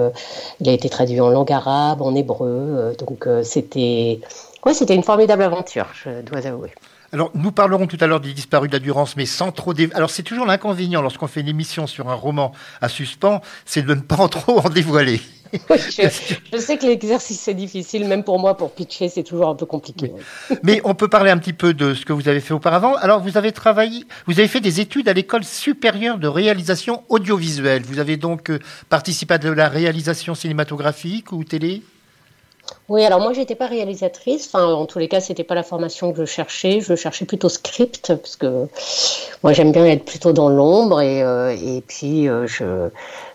[0.60, 4.18] il a été traduit en langue arabe, en hébreu, donc c'était,
[4.64, 6.70] une formidable aventure, je dois avouer.
[7.12, 9.72] Alors, nous parlerons tout à l'heure des disparus de la Durance, mais sans trop...
[9.94, 13.94] Alors, c'est toujours l'inconvénient lorsqu'on fait une émission sur un roman à suspens, c'est de
[13.94, 15.20] ne pas en trop en dévoiler.
[15.70, 16.02] Oui, je,
[16.52, 19.66] je sais que l'exercice est difficile, même pour moi, pour pitcher, c'est toujours un peu
[19.66, 20.12] compliqué.
[20.62, 22.94] Mais on peut parler un petit peu de ce que vous avez fait auparavant.
[22.96, 27.82] Alors, vous avez travaillé, vous avez fait des études à l'école supérieure de réalisation audiovisuelle.
[27.82, 31.82] Vous avez donc euh, participé à de la réalisation cinématographique ou télé?
[32.88, 34.48] Oui, alors moi, j'étais pas réalisatrice.
[34.52, 36.80] Enfin, en tous les cas, c'était pas la formation que je cherchais.
[36.80, 38.66] Je cherchais plutôt script parce que
[39.42, 42.88] moi, j'aime bien être plutôt dans l'ombre et, euh, et puis euh, je,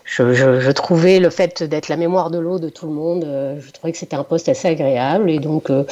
[0.04, 3.24] je, trouvais le fait d'être la mémoire de l'eau de tout le monde.
[3.24, 5.84] euh, je trouvais que c'était un poste assez agréable et donc euh,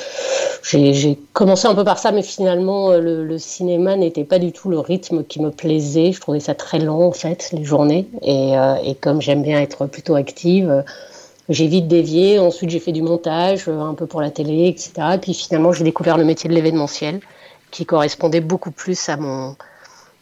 [0.63, 4.69] j'ai commencé un peu par ça, mais finalement, euh, le, cinéma n'était pas du tout
[4.69, 6.13] le rythme qui me plaisait.
[6.13, 8.07] Je trouvais ça très long en fait, les journées.
[8.21, 8.53] Et,
[8.85, 10.85] et comme j'aime bien être plutôt active.
[11.49, 12.39] j'ai vite dévié.
[12.39, 14.93] Ensuite, j'ai fait du montage, un peu pour la télé, etc.
[15.15, 17.21] Et puis finalement, j'ai découvert le métier de l'événementiel,
[17.71, 19.57] qui correspondait beaucoup plus à mon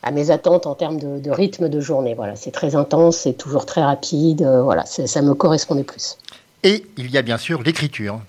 [0.03, 2.15] à mes attentes en termes de, de rythme de journée.
[2.15, 4.43] Voilà, c'est très intense, c'est toujours très rapide.
[4.43, 6.17] euh, voilà, ça me correspondait plus.
[6.63, 8.21] Et il y a bien sûr l'écriture,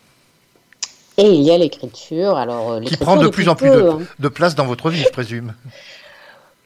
[1.17, 2.35] Et il y a l'écriture.
[2.37, 3.99] Alors, euh, qui prend de plus en plus peu, de, hein.
[4.19, 5.53] de place dans votre vie, je présume.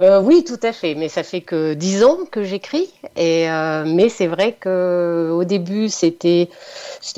[0.02, 0.93] Euh, oui, tout à fait.
[0.96, 2.91] Mais ça fait que dix ans que j'écris.
[3.18, 6.50] Euh, mais c'est vrai que au début, c'était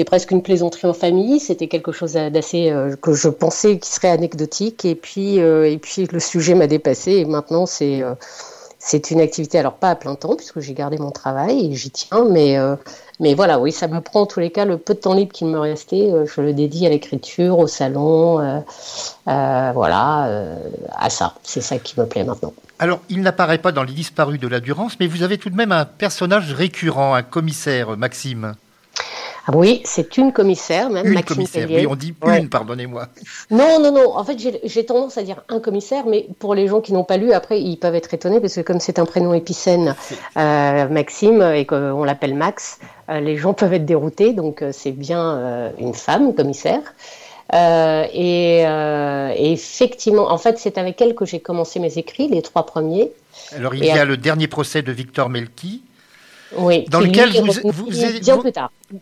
[0.06, 1.40] presque une plaisanterie en famille.
[1.40, 4.86] C'était quelque chose d'assez euh, que je pensais qui serait anecdotique.
[4.86, 7.14] Et puis le sujet m'a dépassé.
[7.14, 9.58] Et maintenant, c'est une activité.
[9.58, 12.26] Alors pas à plein temps puisque j'ai gardé mon travail et j'y tiens.
[12.30, 12.58] Mais
[13.20, 15.34] mais voilà, oui, ça me prend en tous les cas le peu de temps libre
[15.34, 16.14] qu'il me restait.
[16.26, 18.64] je le dédie à l'écriture, au salon.
[19.26, 20.60] voilà,
[20.96, 21.34] à ça.
[21.42, 22.54] C'est ça qui me plaît maintenant.
[22.80, 25.56] Alors, il n'apparaît pas dans Les Disparus de la Durance, mais vous avez tout de
[25.56, 28.54] même un personnage récurrent, un commissaire, Maxime.
[29.50, 32.40] Ah oui, c'est une commissaire, même Une Maxime commissaire, oui, on dit Ouais.
[32.40, 33.08] une, pardonnez-moi.
[33.50, 34.18] Non, non, non.
[34.18, 37.16] En fait, j'ai tendance à dire un commissaire, mais pour les gens qui n'ont pas
[37.16, 39.96] lu, après, ils peuvent être étonnés parce que comme c'est un prénom épicène,
[40.38, 44.34] euh, Maxime, et qu'on l'appelle Max, euh, les gens peuvent être déroutés.
[44.34, 46.82] Donc, euh, c'est bien une femme commissaire.
[47.54, 52.28] Euh, et, euh, et effectivement, en fait, c'est avec elle que j'ai commencé mes écrits,
[52.28, 53.12] les trois premiers.
[53.56, 55.82] Alors, il Et y a à- le dernier procès de Victor Melki,
[56.58, 57.72] Oui, dans lequel vous,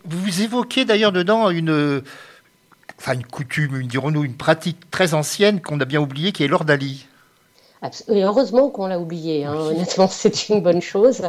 [0.04, 2.02] vous, évoquez d'ailleurs dedans une,
[3.00, 6.48] enfin une coutume, une, dirons-nous, une pratique très ancienne qu'on a bien oubliée, qui est
[6.48, 7.06] l'ordalie.
[8.08, 9.54] Et heureusement qu'on l'a oubliée, hein.
[9.54, 11.22] honnêtement, c'est une bonne chose.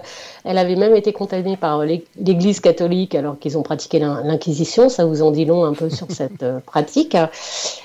[0.45, 4.89] Elle avait même été condamnée par l'É- l'Église catholique alors qu'ils ont pratiqué l'in- l'Inquisition,
[4.89, 7.15] ça vous en dit long un peu sur cette euh, pratique.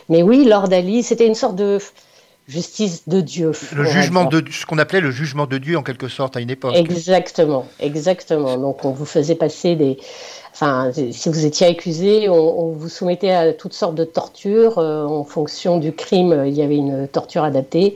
[0.08, 1.78] Mais oui, Lord Ali, c'était une sorte de
[2.48, 3.52] justice de Dieu.
[3.74, 6.50] Le jugement de ce qu'on appelait le jugement de Dieu en quelque sorte à une
[6.50, 6.74] époque.
[6.74, 8.56] Exactement, exactement.
[8.58, 9.96] Donc on vous faisait passer des,
[10.52, 15.04] enfin si vous étiez accusé, on, on vous soumettait à toutes sortes de tortures euh,
[15.04, 16.42] en fonction du crime.
[16.46, 17.94] Il y avait une torture adaptée.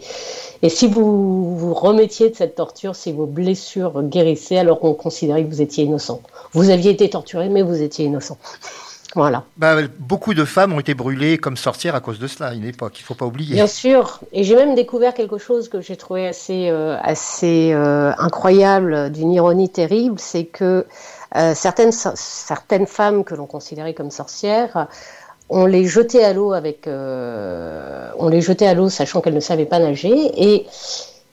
[0.62, 5.44] Et si vous vous remettiez de cette torture, si vos blessures guérissaient, alors on considérait
[5.44, 6.22] que vous étiez innocent.
[6.52, 8.38] Vous aviez été torturé, mais vous étiez innocent.
[9.14, 9.44] Voilà.
[9.56, 12.66] Bah, beaucoup de femmes ont été brûlées comme sorcières à cause de cela à une
[12.66, 13.00] époque.
[13.00, 13.54] Il faut pas oublier.
[13.54, 14.20] Bien sûr.
[14.32, 19.32] Et j'ai même découvert quelque chose que j'ai trouvé assez, euh, assez euh, incroyable, d'une
[19.32, 20.84] ironie terrible, c'est que
[21.34, 24.86] euh, certaines femmes que l'on considérait comme sorcières,
[25.48, 29.40] on les jetait à l'eau avec, euh, on les jetait à l'eau sachant qu'elles ne
[29.40, 30.66] savaient pas nager, et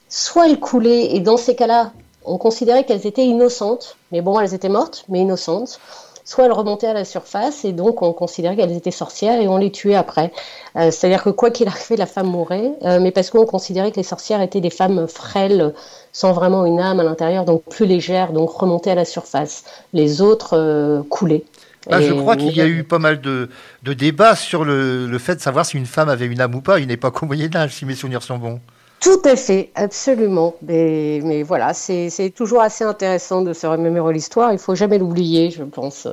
[0.08, 1.92] soit elles coulaient, et dans ces cas-là,
[2.24, 5.78] on considérait qu'elles étaient innocentes, mais bon, elles étaient mortes, mais innocentes.
[6.26, 9.58] Soit elles remontaient à la surface et donc on considérait qu'elles étaient sorcières et on
[9.58, 10.32] les tuait après.
[10.74, 13.96] Euh, C'est-à-dire que quoi qu'il arrive, la femme mourait, euh, mais parce qu'on considérait que
[13.96, 15.74] les sorcières étaient des femmes frêles,
[16.12, 19.64] sans vraiment une âme à l'intérieur, donc plus légères, donc remontaient à la surface.
[19.92, 21.44] Les autres euh, coulaient.
[21.90, 23.48] Je crois qu'il y a eu pas mal de,
[23.82, 26.60] de débats sur le, le fait de savoir si une femme avait une âme ou
[26.60, 28.60] pas à une époque au Moyen Âge, si mes souvenirs sont bons.
[29.00, 30.54] Tout à fait, absolument.
[30.62, 34.52] Mais, mais voilà, c'est toujours assez intéressant de se remémorer l'histoire.
[34.52, 36.08] Il faut jamais l'oublier, je pense.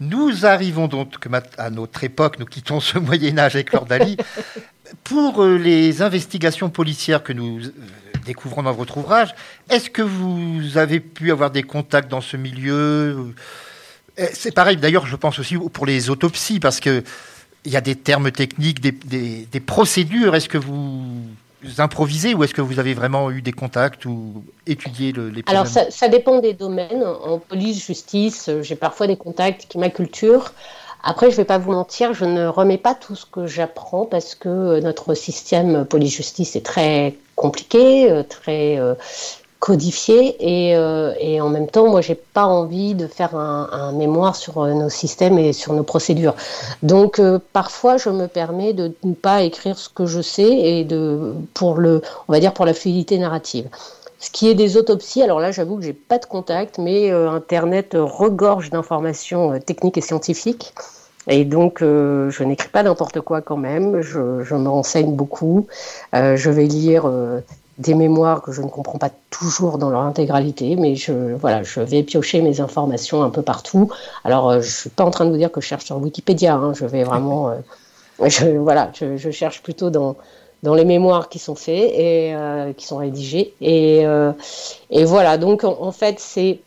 [0.00, 1.14] Nous arrivons donc
[1.56, 4.18] à notre époque, nous quittons ce Moyen Âge avec Lord Ali.
[5.04, 7.72] Pour euh, les investigations policières que nous euh,
[8.24, 9.34] découvrons dans votre ouvrage,
[9.68, 13.34] est-ce que vous avez pu avoir des contacts dans ce milieu
[14.32, 17.02] C'est pareil, d'ailleurs, je pense aussi pour les autopsies, parce que
[17.64, 20.34] il y a des termes techniques, des, des- des procédures.
[20.34, 21.22] Est-ce que vous
[21.78, 25.62] improvisez ou est-ce que vous avez vraiment eu des contacts ou étudié le- les problèmes
[25.62, 27.02] Alors, ça, ça dépend des domaines.
[27.04, 30.52] En police, justice, euh, j'ai parfois des contacts qui m'acculturent.
[31.02, 34.34] Après, je vais pas vous mentir, je ne remets pas tout ce que j'apprends parce
[34.34, 38.78] que euh, notre système police-justice est très compliqué, euh, très
[39.60, 44.36] codifié et, euh, et en même temps, moi, j'ai pas envie de faire un, mémoire
[44.36, 46.34] sur euh, nos systèmes et sur nos procédures.
[46.82, 50.84] Donc, euh, parfois, je me permets de ne pas écrire ce que je sais et
[50.84, 53.68] de pour le, on va dire pour la fluidité narrative.
[54.20, 57.90] Ce qui est des autopsies, alors là, j'avoue que j'ai pas de contact, mais Internet
[57.94, 60.74] regorge d'informations techniques et scientifiques.
[61.28, 64.00] Et donc, je n'écris pas n'importe quoi quand même.
[64.00, 65.68] Je, je me renseigne beaucoup.
[66.12, 67.08] Je vais lire
[67.78, 71.80] des mémoires que je ne comprends pas toujours dans leur intégralité, mais je, voilà, je
[71.80, 73.88] vais piocher mes informations un peu partout.
[74.24, 76.54] Alors, euh, je suis pas en train de vous dire que je cherche sur Wikipédia.
[76.54, 76.72] hein.
[76.74, 77.50] je vais vraiment,
[78.20, 80.16] euh, je, voilà, je, je cherche plutôt dans
[80.64, 83.54] dans les mémoires qui sont faits et euh, qui sont rédigés.
[83.60, 84.02] Et,
[84.90, 86.58] et voilà, donc en, en fait, c'est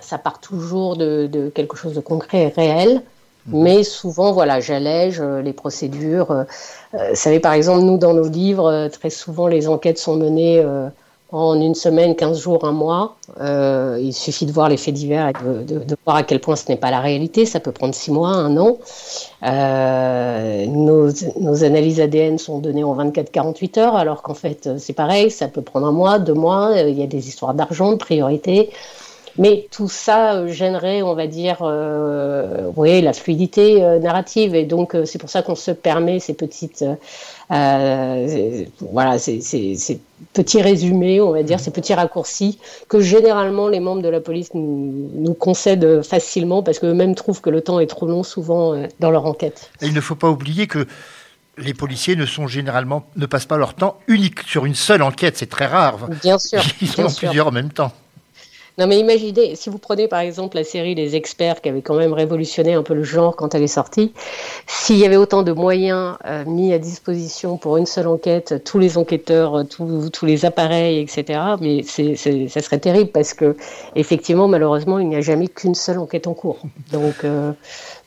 [0.00, 3.02] ça part toujours de, de quelque chose de concret et réel.
[3.46, 6.30] Mais souvent, voilà, j'allège euh, les procédures.
[6.30, 6.44] Euh,
[6.92, 10.64] vous savez, par exemple, nous, dans nos livres, euh, très souvent, les enquêtes sont menées
[11.30, 13.16] en une semaine, 15 jours, un mois.
[13.40, 16.76] Il suffit de voir les faits divers et de, voir à quel point ce n'est
[16.76, 17.44] pas la réalité.
[17.44, 18.78] Ça peut prendre six mois, un an.
[19.42, 25.48] Nos, nos analyses ADN sont données en 24-48 heures, alors qu'en fait, c'est pareil, ça
[25.48, 26.72] peut prendre un mois, deux mois.
[26.78, 28.70] Il y a des histoires d'argent, de priorité.
[29.38, 34.54] Mais tout ça euh, gênerait, on va dire, euh, oui, la fluidité euh, narrative.
[34.54, 36.84] Et donc, euh, c'est pour ça qu'on se permet ces petites,
[37.50, 40.00] euh, voilà, ces, ces- ces
[40.32, 42.58] petits résumés, on va dire, ces petits raccourcis
[42.88, 47.50] que généralement les membres de la police nous, nous concèdent facilement parce qu'eux-mêmes trouvent que
[47.50, 49.70] le temps est trop long souvent dans leur enquête.
[49.82, 50.86] Et il ne faut pas oublier que
[51.58, 55.36] les policiers ne sont généralement ne passent pas leur temps unique sur une seule enquête,
[55.36, 56.08] c'est très rare.
[56.22, 57.28] Bien sûr, Ils bien en sûr.
[57.28, 57.92] plusieurs en même temps.
[58.76, 61.94] Non mais imaginez, si vous prenez par exemple la série Les Experts qui avait quand
[61.94, 64.12] même révolutionné un peu le genre quand elle est sortie,
[64.66, 68.80] s'il y avait autant de moyens euh, mis à disposition pour une seule enquête, tous
[68.80, 73.56] les enquêteurs, euh, tous, les appareils, etc., mais c'est, c'est, ça serait terrible parce que
[73.94, 76.58] effectivement malheureusement il n'y a jamais qu'une seule enquête en cours.
[76.90, 77.52] Donc, euh,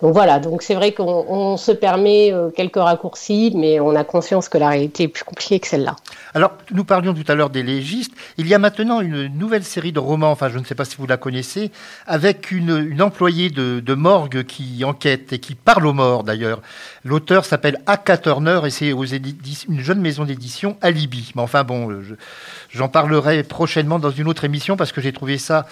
[0.02, 4.04] donc voilà, donc c'est vrai qu'on on se permet euh, quelques raccourcis, mais on a
[4.04, 5.96] conscience que la réalité est plus compliquée que celle-là.
[6.36, 8.14] Alors, nous parlions tout à l'heure des légistes.
[8.38, 10.98] Il y a maintenant une nouvelle série de romans, enfin, je ne sais pas si
[10.98, 11.72] vous la connaissez,
[12.06, 16.62] avec une, employée de, morgue qui enquête et qui parle aux morts d'ailleurs.
[17.04, 21.32] L'auteur s'appelle Aka Turner et c'est une jeune maison d'édition, Alibi.
[21.36, 22.14] Mais enfin, bon, je-
[22.70, 25.66] j'en parlerai prochainement dans une autre émission parce que j'ai trouvé ça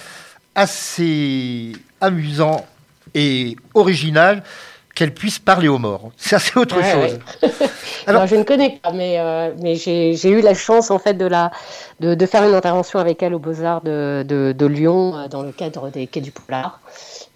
[0.56, 2.66] assez amusant
[3.14, 4.44] et original.
[4.94, 6.12] qu'elle puisse parler aux morts.
[6.16, 7.20] Ça, c'est autre Ouais, chose.
[7.44, 7.50] ouais.
[8.08, 11.26] Alors- je ne connais pas, mais, euh, mais j'ai eu la chance en fait de,
[11.26, 11.52] la,
[12.00, 15.42] de, de faire une intervention avec elle au Beaux-Arts de, de, de Lyon euh, dans
[15.44, 16.80] le cadre des Quais du Polar.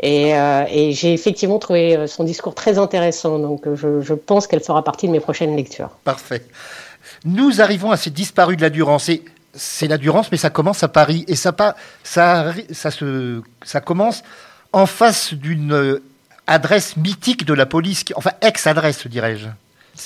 [0.02, 4.62] Et, euh, et j'ai effectivement trouvé son discours très intéressant, donc je, je pense qu'elle
[4.64, 5.90] fera partie de mes prochaines lectures.
[6.06, 6.44] Parfait.
[7.26, 9.10] Nous arrivons à ces disparus de la Durance.
[9.10, 11.26] Et c'est la Durance, mais ça commence à Paris.
[11.28, 14.24] Et ça, pas, ça, arri- ça, se, ça commence
[14.74, 16.02] en face d'une euh,
[16.48, 19.48] adresse mythique de la police, qui- enfin ex-adresse, dirais-je.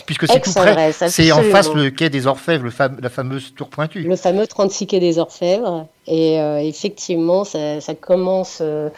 [0.07, 0.91] Puisque c'est tout près.
[1.07, 4.01] C'est en face le quai des Orfèvres, le la fameuse tour pointue.
[4.01, 5.86] Le fameux 36 quai des Orfèvres.
[6.07, 8.89] Et euh, effectivement, ça, ça commence euh,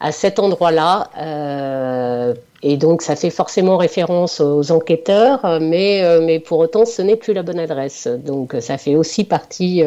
[0.00, 1.08] à cet endroit-là.
[1.18, 7.16] euh, et donc, ça fait forcément référence aux enquêteurs, mais, mais pour autant, ce n'est
[7.16, 8.06] plus la bonne adresse.
[8.06, 9.82] Donc, ça fait aussi partie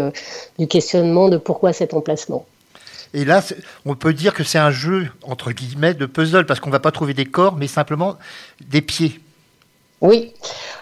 [0.57, 2.45] du questionnement de pourquoi cet emplacement.
[3.13, 3.41] Et là,
[3.85, 6.91] on peut dire que c'est un jeu, entre guillemets, de puzzle, parce qu'on va pas
[6.91, 8.17] trouver des corps, mais simplement
[8.67, 9.19] des pieds.
[10.01, 10.33] Oui,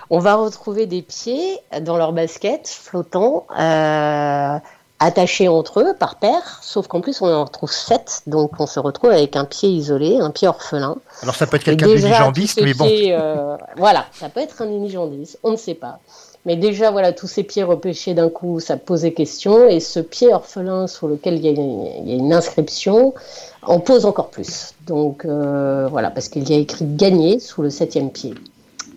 [0.09, 4.57] on va retrouver des pieds dans leur basket flottants, euh,
[5.01, 8.79] attachés entre eux par paire, sauf qu'en plus on en retrouve sept, donc on se
[8.79, 10.97] retrouve avec un pied isolé, un pied orphelin.
[11.23, 12.85] Alors ça peut être quelqu'un de déjà, unijambiste, tous ces mais bon.
[12.85, 15.99] pieds, euh, voilà, ça peut être un unijambiste, on ne sait pas.
[16.45, 19.67] Mais déjà, voilà, tous ces pieds repêchés d'un coup, ça pose des questions.
[19.67, 23.13] Et ce pied orphelin sur lequel il y a une, il y a une inscription
[23.61, 24.73] en pose encore plus.
[24.87, 28.33] Donc euh, voilà, parce qu'il y a écrit gagner sous le septième pied.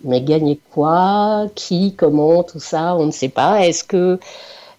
[0.04, 1.46] Mais gagner quoi?
[1.54, 1.94] Qui?
[1.96, 2.42] Comment?
[2.42, 3.66] Tout ça, on ne sait pas.
[3.66, 4.18] Est-ce que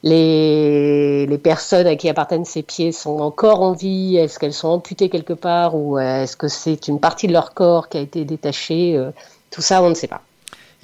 [0.04, 4.18] les, les personnes à qui appartiennent ces pieds sont encore en vie?
[4.18, 5.76] Est-ce qu'elles sont amputées quelque part?
[5.76, 8.96] Ou est-ce que c'est une partie de leur corps qui a été détachée?
[8.98, 9.12] Euh,
[9.52, 10.22] Tout ça, on ne sait pas.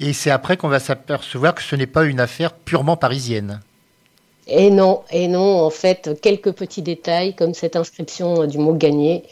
[0.04, 3.60] Et c'est après qu'on va s'apercevoir que ce n'est pas une affaire purement parisienne.
[4.48, 9.22] Et non, et non, en fait, quelques petits détails, comme cette inscription du mot gagner,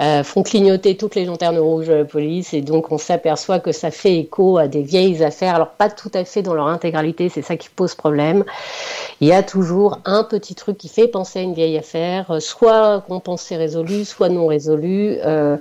[0.00, 3.70] euh, font clignoter toutes les lanternes rouges de la police, et donc on s'aperçoit que
[3.70, 7.28] ça fait écho à des vieilles affaires, alors pas tout à fait dans leur intégralité,
[7.28, 8.44] c'est ça qui pose problème.
[9.20, 12.40] Il y a toujours un petit truc qui fait penser à une vieille affaire, euh,
[12.40, 15.56] soit qu'on pensait résolue, soit non résolue, euh,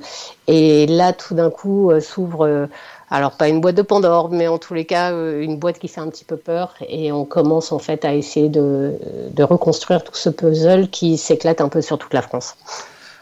[0.48, 2.68] et là tout d'un coup euh, s'ouvre...
[3.10, 5.88] alors pas une boîte de Pandore, mais en tous les cas euh, une boîte qui
[5.88, 8.98] fait un petit peu peur et on commence en fait à essayer de,
[9.40, 12.58] reconstruire tout ce puzzle qui s'éclate un peu sur toute la France.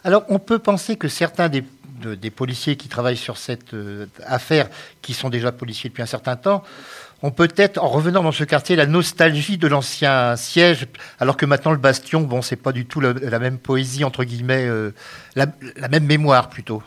[0.04, 1.64] Alors, on peut penser que certains des,
[2.02, 4.70] de- des policiers qui travaillent sur cette euh, affaire,
[5.02, 6.64] qui sont déjà policiers depuis un certain temps,
[7.22, 10.88] ont peut-être, en revenant dans ce quartier, la nostalgie de l'ancien siège,
[11.20, 14.66] alors que maintenant le bastion, bon, c'est pas du tout la, même poésie, entre guillemets,
[14.66, 14.94] euh,
[15.36, 16.84] la même mémoire plutôt.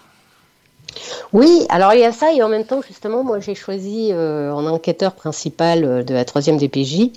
[1.32, 4.50] Oui, alors il y a ça et en même temps justement moi j'ai choisi euh,
[4.50, 7.10] en enquêteur principal euh, de la troisième DPJ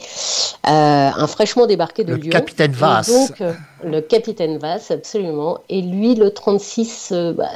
[0.67, 2.31] euh, un fraîchement débarqué de Le Lyon.
[2.31, 3.09] capitaine Et Vasse.
[3.29, 3.53] Donc euh,
[3.83, 7.47] le capitaine Vasse absolument et lui le 36 euh, bah,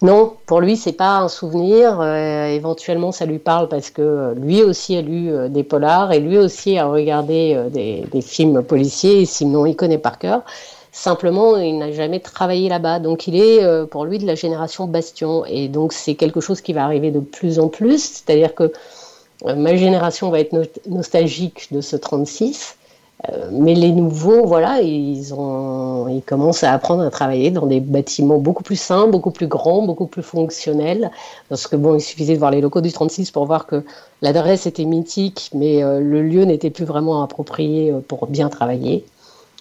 [0.00, 2.02] non, pour lui c'est pas un souvenir.
[2.02, 6.76] éventuellement ça lui parle parce que lui aussi a lu des polars et lui aussi
[6.76, 10.42] a regardé des, des films policiers sinon il connaît par cœur.
[10.94, 12.98] Simplement, il n'a jamais travaillé là-bas.
[13.00, 15.44] Donc, il est euh, pour lui de la génération Bastion.
[15.46, 17.98] Et donc, c'est quelque chose qui va arriver de plus en plus.
[18.02, 18.72] C'est-à-dire que
[19.46, 22.76] euh, ma génération va être no- nostalgique de ce 36.
[23.30, 27.80] euh, mais les nouveaux, voilà, ils, ont, ils commencent à apprendre à travailler dans des
[27.80, 31.10] bâtiments beaucoup plus sains, beaucoup plus grands, beaucoup plus fonctionnels.
[31.48, 33.84] Parce que bon, il suffisait de voir les locaux du 36 pour voir que
[34.22, 39.04] l'adresse était mythique, mais le lieu n'était plus vraiment approprié pour bien travailler.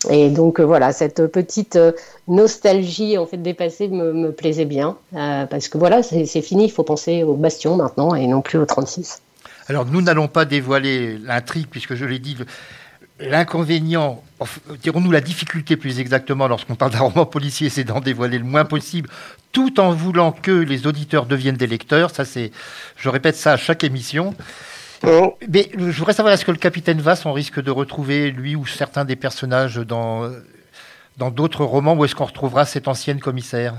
[0.10, 1.92] Et donc euh, voilà, cette petite euh,
[2.28, 6.84] nostalgie en fait dépassée me, plaisait bien euh, parce que voilà, c'est fini, il faut
[6.84, 9.22] penser au bastion maintenant et non plus au 36.
[9.68, 12.36] Alors, nous n'allons pas dévoiler l'intrigue, puisque je l'ai dit,
[13.20, 14.22] l'inconvénient,
[14.82, 18.66] dirons-nous la difficulté plus exactement lorsqu'on parle d'un roman policier, c'est d'en dévoiler le moins
[18.66, 19.10] possible,
[19.52, 22.10] tout en voulant que les auditeurs deviennent des lecteurs.
[22.10, 22.52] Ça, c'est,
[22.98, 24.36] je répète ça à chaque émission.
[25.04, 28.66] Mais je voudrais savoir, est-ce que le capitaine Vasse, on risque de retrouver lui ou
[28.66, 30.30] certains des personnages dans
[31.18, 33.76] dans d'autres romans, ou est-ce qu'on retrouvera cette ancienne commissaire?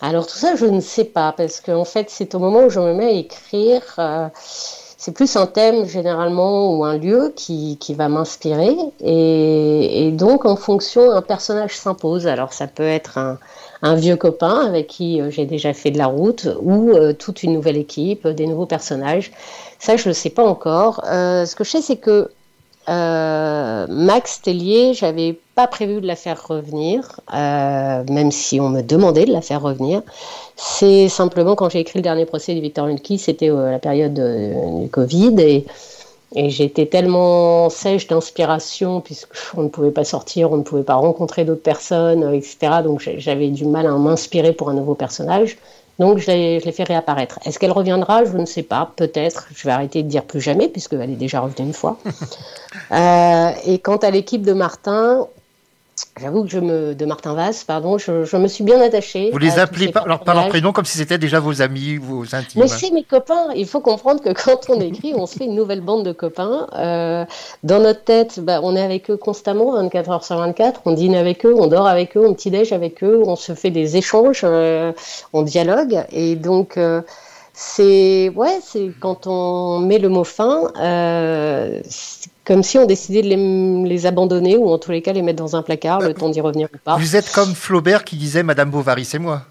[0.00, 2.70] Alors tout ça, je ne sais pas parce qu'en en fait, c'est au moment où
[2.70, 3.82] je me mets à écrire.
[3.98, 10.12] euh, c'est plus un thème généralement ou un lieu qui, qui va m'inspirer et, et
[10.12, 12.28] donc en fonction un personnage s'impose.
[12.28, 13.38] Alors ça peut être un,
[13.82, 17.42] un vieux copain avec qui euh, j'ai déjà fait de la route ou euh, toute
[17.42, 19.32] une nouvelle équipe, des nouveaux personnages.
[19.78, 21.04] Ça je ne sais pas encore.
[21.06, 22.30] Euh, ce que je sais c'est que
[22.88, 28.82] euh, Max Tellier, j'avais pas prévu de la faire revenir, euh, même si on me
[28.82, 30.02] demandait de la faire revenir.
[30.56, 34.18] C'est simplement quand j'ai écrit le dernier procès de Victor Lunki, c'était euh, la période
[34.18, 35.64] euh, du Covid et,
[36.34, 41.44] et j'étais tellement sèche d'inspiration puisqu'on ne pouvait pas sortir, on ne pouvait pas rencontrer
[41.44, 42.82] d'autres personnes, etc.
[42.82, 45.58] Donc j'avais du mal à m'inspirer pour un nouveau personnage.
[45.98, 47.38] Donc je l'ai je l'ai fait réapparaître.
[47.44, 48.24] Est-ce qu'elle reviendra?
[48.24, 49.48] Je ne sais pas, peut-être.
[49.54, 51.98] Je vais arrêter de dire plus jamais, puisqu'elle est déjà revenue une fois.
[52.90, 55.26] Euh, et quant à l'équipe de Martin,
[56.20, 56.94] j'avoue que je me.
[56.94, 59.30] de Martin Vasse, pardon, je, je me suis bien attachée.
[59.30, 62.34] Vous les appelez par leur, par leur prénom comme si c'était déjà vos amis, vos
[62.34, 62.62] intimes.
[62.62, 63.48] Mais c'est mes copains.
[63.54, 66.66] Il faut comprendre que quand on écrit, on se fait une nouvelle bande de copains.
[66.74, 67.24] Euh,
[67.62, 70.82] dans notre tête, bah, on est avec eux constamment, 24 heures sur 24.
[70.84, 73.70] On dîne avec eux, on dort avec eux, on petit-déj avec eux, on se fait
[73.70, 74.92] des échanges, euh,
[75.32, 76.04] on dialogue.
[76.10, 77.02] Et donc, euh,
[77.54, 81.80] c'est ouais, c'est quand on met le mot fin, euh,
[82.44, 85.38] comme si on décidait de les, les abandonner ou en tous les cas les mettre
[85.38, 86.96] dans un placard, le temps d'y revenir ou pas.
[86.96, 89.42] Vous êtes comme Flaubert qui disait Madame Bovary, c'est moi.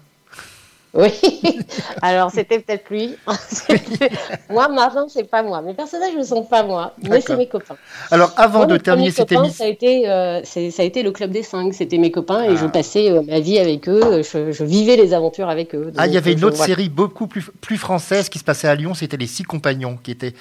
[0.94, 1.10] Oui,
[2.02, 3.16] alors c'était peut-être lui.
[4.50, 5.62] Moi, Martin, c'est pas moi.
[5.62, 7.76] Mes personnages ne sont pas moi, mais c'est mes copains.
[8.10, 9.54] Alors, avant Moi, de terminer cette émission.
[9.56, 12.48] Ça a, été, euh, ça a été le Club des Cinq, c'était mes copains et
[12.50, 12.56] Ah.
[12.56, 15.92] je passais euh, ma vie avec eux, je, je vivais les aventures avec eux.
[15.96, 18.74] Ah, il y avait une autre série beaucoup plus, plus française qui se passait à
[18.74, 20.34] Lyon, c'était Les Six Compagnons, qui était,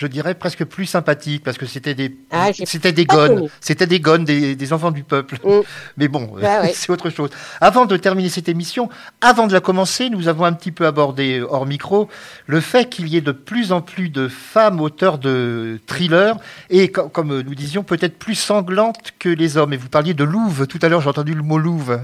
[0.00, 4.00] je dirais, presque plus sympathique parce que c'était des, Ah, c'était des gones, c'était des
[4.00, 5.36] gones, des, des enfants du peuple.
[5.44, 5.60] Mm.
[5.98, 6.72] Mais bon, Bah ouais.
[6.74, 7.28] c'est autre chose.
[7.60, 8.88] Avant de terminer cette émission,
[9.20, 12.08] avant de la commencer, nous avons un petit peu abordé hors micro
[12.46, 16.36] le fait qu'il y ait de plus en plus de femmes auteurs de thrillers
[16.70, 19.74] et, co- comme nous disions, peut-être plus sanglantes que les hommes.
[19.74, 22.00] Et vous parliez de louve tout à l'heure, j'ai entendu le mot louve.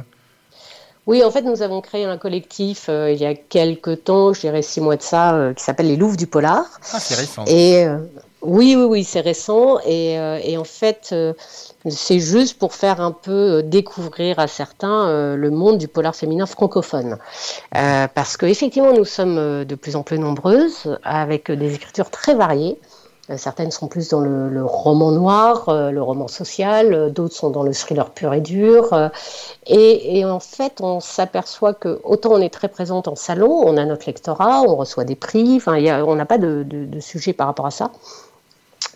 [1.06, 4.40] Oui, en fait, nous avons créé un collectif euh, il y a quelques temps, je
[4.40, 6.64] dirais six mois de ça, euh, qui s'appelle les Louves du Polar.
[6.92, 7.44] Ah, c'est récent.
[7.46, 7.98] Et euh,
[8.42, 9.78] oui, oui, oui, c'est récent.
[9.86, 11.14] Et, et en fait,
[11.88, 17.18] c'est juste pour faire un peu découvrir à certains le monde du polar féminin francophone.
[17.72, 22.78] Parce qu'effectivement, nous sommes de plus en plus nombreuses, avec des écritures très variées.
[23.30, 27.50] Euh, Certaines sont plus dans le, roman noir, euh, le roman social, euh, d'autres sont
[27.50, 29.10] dans le thriller pur et dur.
[29.66, 33.76] et, et en fait, on s'aperçoit que autant on est très présente en salon, on
[33.76, 37.32] a notre lectorat, on reçoit des prix, y on n'a pas de, de, de sujet
[37.32, 37.90] par rapport à ça.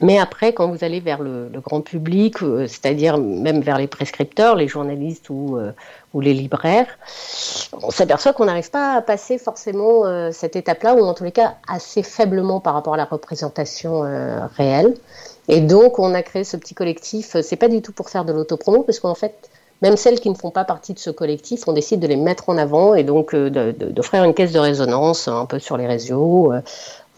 [0.03, 4.57] Mais après, quand vous allez vers le, grand public, euh, c'est-à-dire même vers les prescripteurs,
[4.57, 5.73] les journalistes ou, euh,
[6.15, 6.87] ou les libraires,
[7.83, 11.33] on s'aperçoit qu'on n'arrive pas à passer forcément euh, cette étape-là, ou en tous les
[11.33, 14.01] cas assez faiblement par rapport à la représentation
[14.57, 14.95] réelle.
[15.49, 17.37] Et donc, on a créé ce petit collectif.
[17.43, 19.51] C'est pas du tout pour faire de l'autopromo, parce qu'en fait,
[19.83, 22.49] même celles qui ne font pas partie de ce collectif, on décide de les mettre
[22.49, 26.53] en avant et donc d'offrir une caisse de résonance un peu sur les réseaux,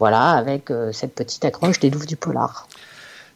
[0.03, 2.67] voilà, avec euh, cette petite accroche des louves du polar.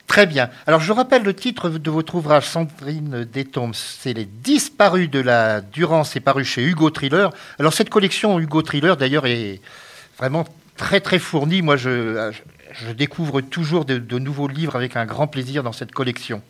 [0.06, 0.50] Très bien.
[0.66, 3.74] Alors, je rappelle le titre de votre ouvrage, Sandrine Détombes.
[3.74, 7.32] C'est Les disparus de la Durance, c'est paru chez Hugo Thriller.
[7.58, 9.62] Alors, cette collection Hugo Thriller, d'ailleurs, est
[10.18, 10.44] vraiment
[10.76, 11.62] très, très fournie.
[11.62, 12.34] Moi, je,
[12.98, 16.42] découvre toujours de nouveaux livres avec un grand plaisir dans cette collection.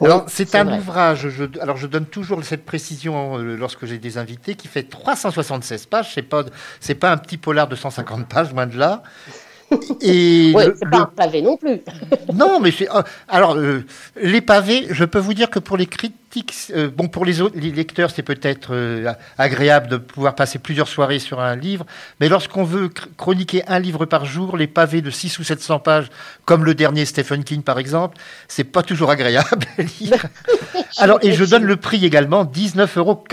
[0.00, 0.78] Oui, Alors, c'est un vrai.
[0.78, 4.82] ouvrage, je, alors je donne toujours cette précision euh, lorsque j'ai des invités, qui fait
[4.84, 6.12] 376 pages.
[6.14, 6.44] C'est pas,
[6.80, 9.02] c'est pas un petit polar de 150 pages, loin de là.
[10.02, 11.80] Et le- pas un pavé non plus.
[12.32, 12.88] non, mais c'est.
[12.94, 13.84] euh, alors, euh,
[14.20, 16.14] les pavés, je peux vous dire que pour les critiques,
[16.70, 20.88] euh, bon, pour les, autres, les lecteurs, c'est peut-être euh, agréable de pouvoir passer plusieurs
[20.88, 21.86] soirées sur un livre,
[22.20, 26.06] mais lorsqu'on veut chroniquer un livre par jour, les pavés de 6 ou 700 pages,
[26.44, 28.18] comme le dernier Stephen King par exemple,
[28.48, 30.26] c'est pas toujours agréable à lire.
[30.98, 33.24] Alors, et je donne le prix également, 19,95 euros.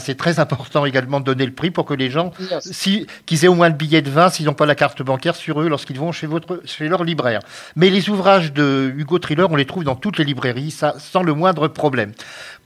[0.00, 3.48] C'est très important également de donner le prix pour que les gens, si, qu'ils aient
[3.48, 5.98] au moins le billet de vin, s'ils n'ont pas la carte bancaire sur eux lorsqu'ils
[5.98, 7.40] vont chez, votre, chez leur libraire.
[7.76, 11.22] Mais les ouvrages de Hugo Thriller, on les trouve dans toutes les librairies, ça, sans
[11.22, 12.12] le moindre problème.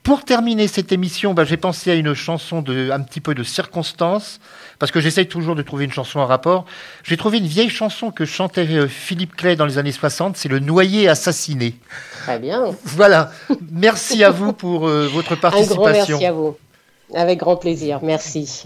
[0.03, 3.43] Pour terminer cette émission, bah, j'ai pensé à une chanson de, un petit peu de
[3.43, 4.39] circonstance,
[4.79, 6.65] parce que j'essaye toujours de trouver une chanson en rapport.
[7.03, 10.49] J'ai trouvé une vieille chanson que chantait euh, Philippe Clay dans les années 60, c'est
[10.49, 11.75] Le Noyer assassiné.
[12.23, 12.75] Très bien.
[12.83, 13.31] Voilà.
[13.71, 16.17] Merci à vous pour euh, votre Un grand participation.
[16.17, 16.57] merci à vous.
[17.13, 17.99] Avec grand plaisir.
[18.01, 18.65] Merci.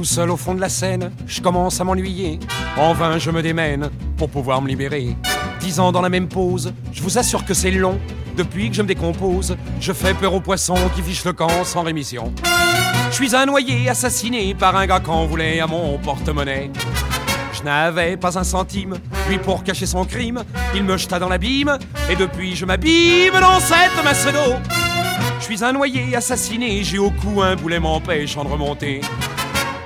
[0.00, 2.40] Tout seul au fond de la scène, je commence à m'ennuyer.
[2.78, 5.14] En vain, je me démène pour pouvoir me libérer.
[5.60, 8.00] Dix ans dans la même pose, je vous assure que c'est long.
[8.34, 11.82] Depuis que je me décompose, je fais peur aux poissons qui fichent le camp sans
[11.82, 12.32] rémission.
[13.10, 16.70] Je suis un noyé assassiné par un gars qu'on voulait à mon porte-monnaie.
[17.52, 18.96] Je n'avais pas un centime,
[19.28, 20.42] lui pour cacher son crime,
[20.74, 21.76] il me jeta dans l'abîme,
[22.08, 24.56] et depuis je m'abîme dans cette masse d'eau.
[25.40, 29.02] Je suis un noyé assassiné, j'ai au cou un boulet m'empêchant de remonter.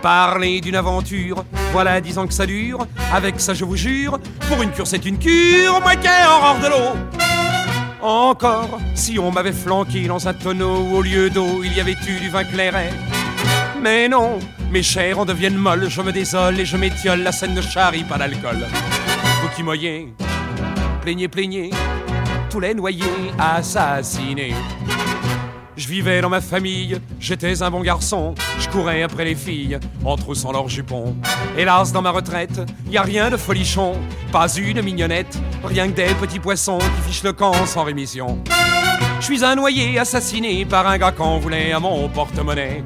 [0.05, 4.61] Parler d'une aventure, voilà dix ans que ça dure, avec ça je vous jure, pour
[4.61, 6.99] une cure c'est une cure, moi qui ai horreur de l'eau.
[8.03, 12.21] Encore, si on m'avait flanqué dans un tonneau, au lieu d'eau, il y avait eu
[12.21, 12.91] du vin clairet.
[13.81, 14.41] Mais non,
[14.71, 18.05] mes chairs en deviennent molles, je me désole et je m'étiole, la scène ne charrie
[18.05, 18.59] pas d'alcool.
[19.41, 20.13] Vous qui moyez,
[21.01, 21.71] plaignez, plaignez,
[22.51, 24.53] tous les noyés assassinés.
[25.77, 28.35] Je vivais dans ma famille, j'étais un bon garçon.
[28.61, 31.17] Je courais après les filles, en troussant leurs jupons.
[31.59, 33.95] Hélas, dans ma retraite, y a rien de folichon.
[34.31, 38.39] Pas une mignonnette, rien que des petits poissons qui fichent le camp sans rémission.
[39.19, 42.85] Je suis un noyé assassiné par un gars qu'on voulait à mon porte-monnaie.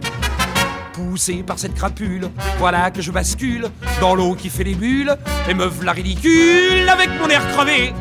[0.95, 3.67] Poussé par cette crapule, voilà que je bascule
[4.01, 5.15] dans l'eau qui fait les bulles
[5.47, 7.93] et me v'la ridicule avec mon air crevé.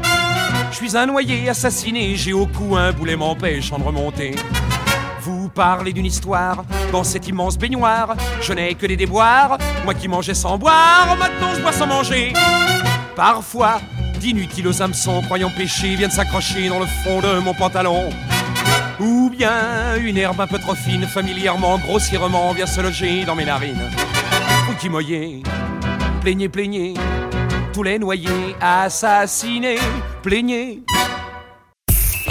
[0.71, 4.35] Je suis un noyé assassiné, j'ai au cou un boulet m'empêchant de remonter.
[5.27, 6.63] Vous parlez d'une histoire
[6.93, 8.15] dans cette immense baignoire.
[8.41, 12.31] Je n'ai que des déboires, moi qui mangeais sans boire, maintenant je bois sans manger.
[13.13, 13.81] Parfois,
[14.21, 18.09] d'inutiles hameçons croyant pécher viennent s'accrocher dans le fond de mon pantalon.
[19.01, 23.43] Ou bien une herbe un peu trop fine, familièrement, grossièrement, vient se loger dans mes
[23.43, 23.91] narines.
[24.65, 25.43] Vous qui moyez,
[26.21, 26.93] plaignez, plaignez,
[27.73, 29.79] tous les noyés assassinés,
[30.23, 30.83] plaignez.